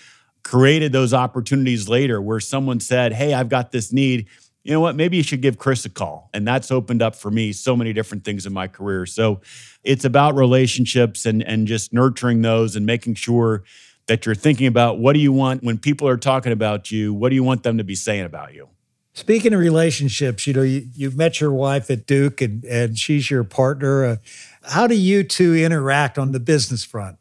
[0.43, 4.27] created those opportunities later where someone said, Hey, I've got this need.
[4.63, 4.97] You know what?
[4.97, 6.31] Maybe you should give Chris a call.
[6.33, 9.05] And that's opened up for me so many different things in my career.
[9.05, 9.41] So
[9.85, 13.65] it's about relationships and, and just nurturing those and making sure
[14.11, 17.15] that you're thinking about what do you want when people are talking about you?
[17.15, 18.69] What do you want them to be saying about you?
[19.15, 23.31] Speaking of relationships, you know, you, you met your wife at Duke and, and she's
[23.31, 24.05] your partner.
[24.05, 24.17] Uh,
[24.65, 27.19] how do you two interact on the business front?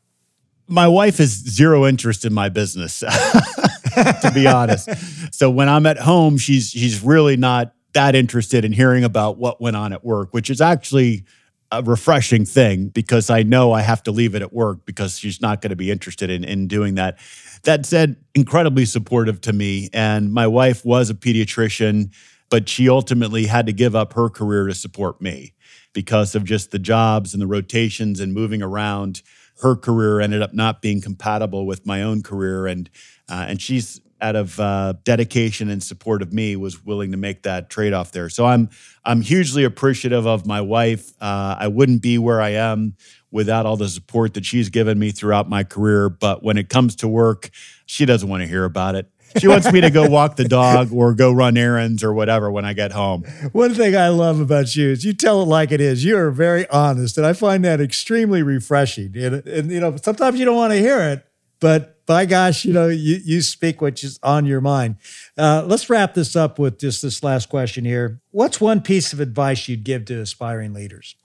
[0.69, 4.87] my wife has zero interest in my business, to be honest.
[5.33, 9.59] So when I'm at home, she's she's really not that interested in hearing about what
[9.59, 11.25] went on at work, which is actually
[11.71, 15.39] a refreshing thing because I know I have to leave it at work because she's
[15.39, 17.19] not going to be interested in, in doing that.
[17.63, 19.89] That said, incredibly supportive to me.
[19.93, 22.13] And my wife was a pediatrician,
[22.49, 25.53] but she ultimately had to give up her career to support me
[25.93, 29.21] because of just the jobs and the rotations and moving around
[29.61, 32.89] her career ended up not being compatible with my own career, and
[33.29, 37.43] uh, and she's out of uh, dedication and support of me was willing to make
[37.43, 38.29] that trade off there.
[38.29, 38.69] So I'm
[39.05, 41.11] I'm hugely appreciative of my wife.
[41.21, 42.95] Uh, I wouldn't be where I am
[43.31, 46.09] without all the support that she's given me throughout my career.
[46.09, 47.49] But when it comes to work,
[47.85, 50.91] she doesn't want to hear about it she wants me to go walk the dog
[50.91, 53.23] or go run errands or whatever when I get home.
[53.51, 56.03] One thing I love about you is you tell it like it is.
[56.03, 59.15] You are very honest, and I find that extremely refreshing.
[59.17, 61.25] And, and you know, sometimes you don't want to hear it,
[61.59, 64.95] but by gosh, you know, you you speak what's on your mind.
[65.37, 68.21] Uh, let's wrap this up with just this last question here.
[68.31, 71.15] What's one piece of advice you'd give to aspiring leaders?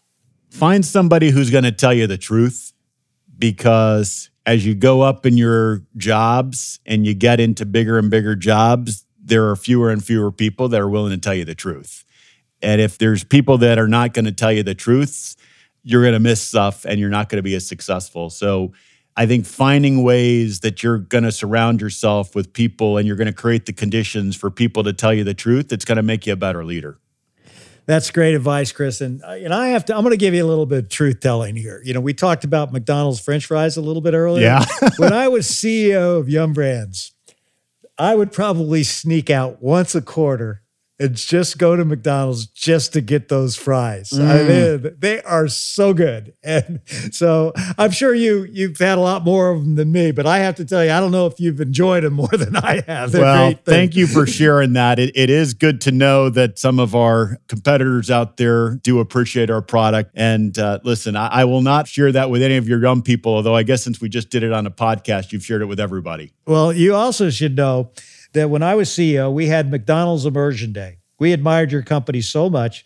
[0.50, 2.72] Find somebody who's going to tell you the truth
[3.38, 8.36] because as you go up in your jobs and you get into bigger and bigger
[8.36, 12.04] jobs, there are fewer and fewer people that are willing to tell you the truth.
[12.62, 15.36] And if there's people that are not going to tell you the truths,
[15.82, 18.30] you're going to miss stuff and you're not going to be as successful.
[18.30, 18.72] So
[19.16, 23.26] I think finding ways that you're going to surround yourself with people and you're going
[23.26, 26.26] to create the conditions for people to tell you the truth, it's going to make
[26.26, 26.98] you a better leader.
[27.86, 29.00] That's great advice, Chris.
[29.00, 29.94] And uh, and I have to.
[29.94, 31.82] I'm going to give you a little bit of truth telling here.
[31.84, 34.44] You know, we talked about McDonald's French fries a little bit earlier.
[34.44, 34.64] Yeah.
[34.96, 37.12] when I was CEO of Yum Brands,
[37.98, 40.63] I would probably sneak out once a quarter
[41.00, 44.10] and just go to McDonald's just to get those fries.
[44.10, 44.28] Mm.
[44.28, 44.42] I
[44.82, 46.34] mean, they are so good.
[46.42, 46.80] And
[47.10, 50.38] so I'm sure you you've had a lot more of them than me, but I
[50.38, 53.12] have to tell you, I don't know if you've enjoyed them more than I have.
[53.12, 54.98] They're well, thank you for sharing that.
[54.98, 59.50] It, it is good to know that some of our competitors out there do appreciate
[59.50, 60.12] our product.
[60.14, 63.34] And uh, listen, I, I will not share that with any of your young people,
[63.34, 65.80] although I guess since we just did it on a podcast, you've shared it with
[65.80, 66.32] everybody.
[66.46, 67.90] Well, you also should know
[68.34, 70.98] that when I was CEO, we had McDonald's Immersion Day.
[71.18, 72.84] We admired your company so much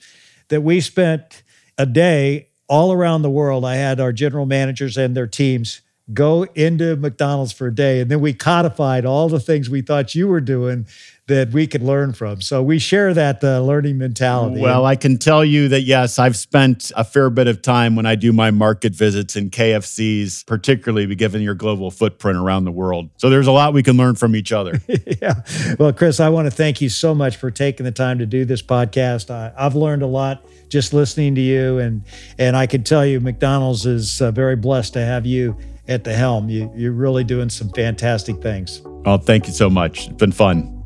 [0.49, 1.43] that we spent
[1.77, 3.65] a day all around the world.
[3.65, 5.81] I had our general managers and their teams
[6.13, 8.01] go into McDonald's for a day.
[8.01, 10.87] And then we codified all the things we thought you were doing
[11.29, 12.41] that we could learn from.
[12.41, 14.63] So we share that uh, learning mentality.
[14.63, 18.07] Well, I can tell you that yes, I've spent a fair bit of time when
[18.07, 23.11] I do my market visits in KFCs, particularly given your global footprint around the world.
[23.19, 24.81] So there's a lot we can learn from each other.
[25.21, 25.43] yeah.
[25.79, 28.47] Well, Chris, I want to thank you so much for taking the time to do
[28.47, 29.31] this podcast.
[29.31, 32.03] I, have learned a lot just listening to you, and
[32.39, 35.57] and I can tell you, McDonald's is uh, very blessed to have you
[35.89, 36.49] at the helm.
[36.49, 38.83] You, you're really doing some fantastic things.
[39.05, 40.07] Oh, thank you so much.
[40.07, 40.75] It's been fun.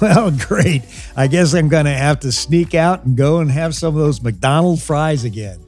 [0.00, 0.82] Well, great.
[1.16, 4.00] I guess I'm going to have to sneak out and go and have some of
[4.00, 5.58] those McDonald's fries again.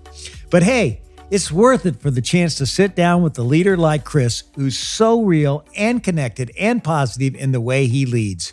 [0.51, 1.03] But hey,
[1.33, 4.79] it's worth it for the chance to sit down with a leader like Chris, who's
[4.79, 8.53] so real and connected and positive in the way he leads.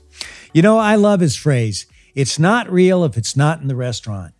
[0.57, 1.85] You know, I love his phrase
[2.15, 4.33] it's not real if it's not in the restaurant.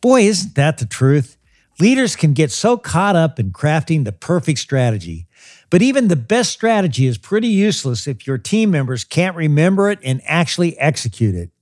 [0.00, 1.36] Boy, isn't that the truth?
[1.78, 5.28] Leaders can get so caught up in crafting the perfect strategy.
[5.70, 10.00] But even the best strategy is pretty useless if your team members can't remember it
[10.02, 11.52] and actually execute it.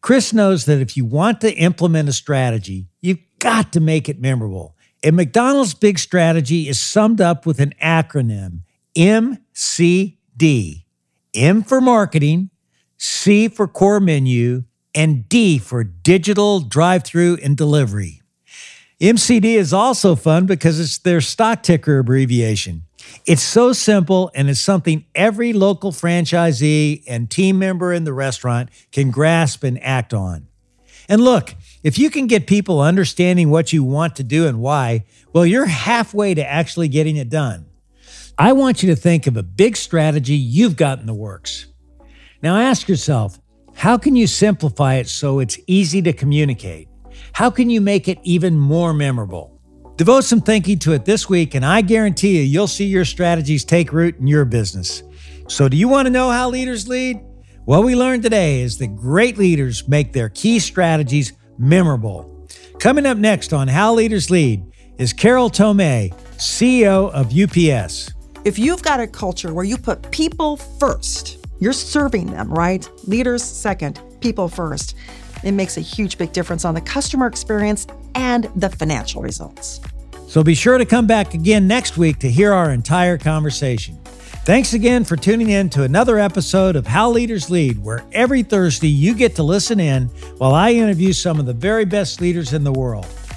[0.00, 4.20] Chris knows that if you want to implement a strategy, you've got to make it
[4.20, 4.74] memorable.
[5.04, 8.62] And McDonald's big strategy is summed up with an acronym
[8.96, 10.82] MCD
[11.32, 12.50] M for marketing,
[13.02, 18.20] C for core menu, and D for digital, drive through, and delivery.
[19.00, 22.82] MCD is also fun because it's their stock ticker abbreviation.
[23.24, 28.68] It's so simple and it's something every local franchisee and team member in the restaurant
[28.92, 30.48] can grasp and act on.
[31.08, 35.04] And look, if you can get people understanding what you want to do and why,
[35.32, 37.64] well, you're halfway to actually getting it done.
[38.36, 41.66] I want you to think of a big strategy you've got in the works.
[42.42, 43.38] Now ask yourself,
[43.74, 46.88] how can you simplify it so it's easy to communicate?
[47.32, 49.60] How can you make it even more memorable?
[49.96, 53.64] Devote some thinking to it this week, and I guarantee you, you'll see your strategies
[53.64, 55.02] take root in your business.
[55.48, 57.20] So, do you want to know how leaders lead?
[57.66, 62.48] What we learned today is that great leaders make their key strategies memorable.
[62.78, 64.64] Coming up next on How Leaders Lead
[64.96, 68.10] is Carol Tomé, CEO of UPS.
[68.46, 72.88] If you've got a culture where you put people first, you're serving them, right?
[73.06, 74.96] Leaders second, people first.
[75.44, 79.80] It makes a huge big difference on the customer experience and the financial results.
[80.26, 83.98] So be sure to come back again next week to hear our entire conversation.
[84.44, 88.88] Thanks again for tuning in to another episode of How Leaders Lead, where every Thursday
[88.88, 90.06] you get to listen in
[90.38, 93.06] while I interview some of the very best leaders in the world.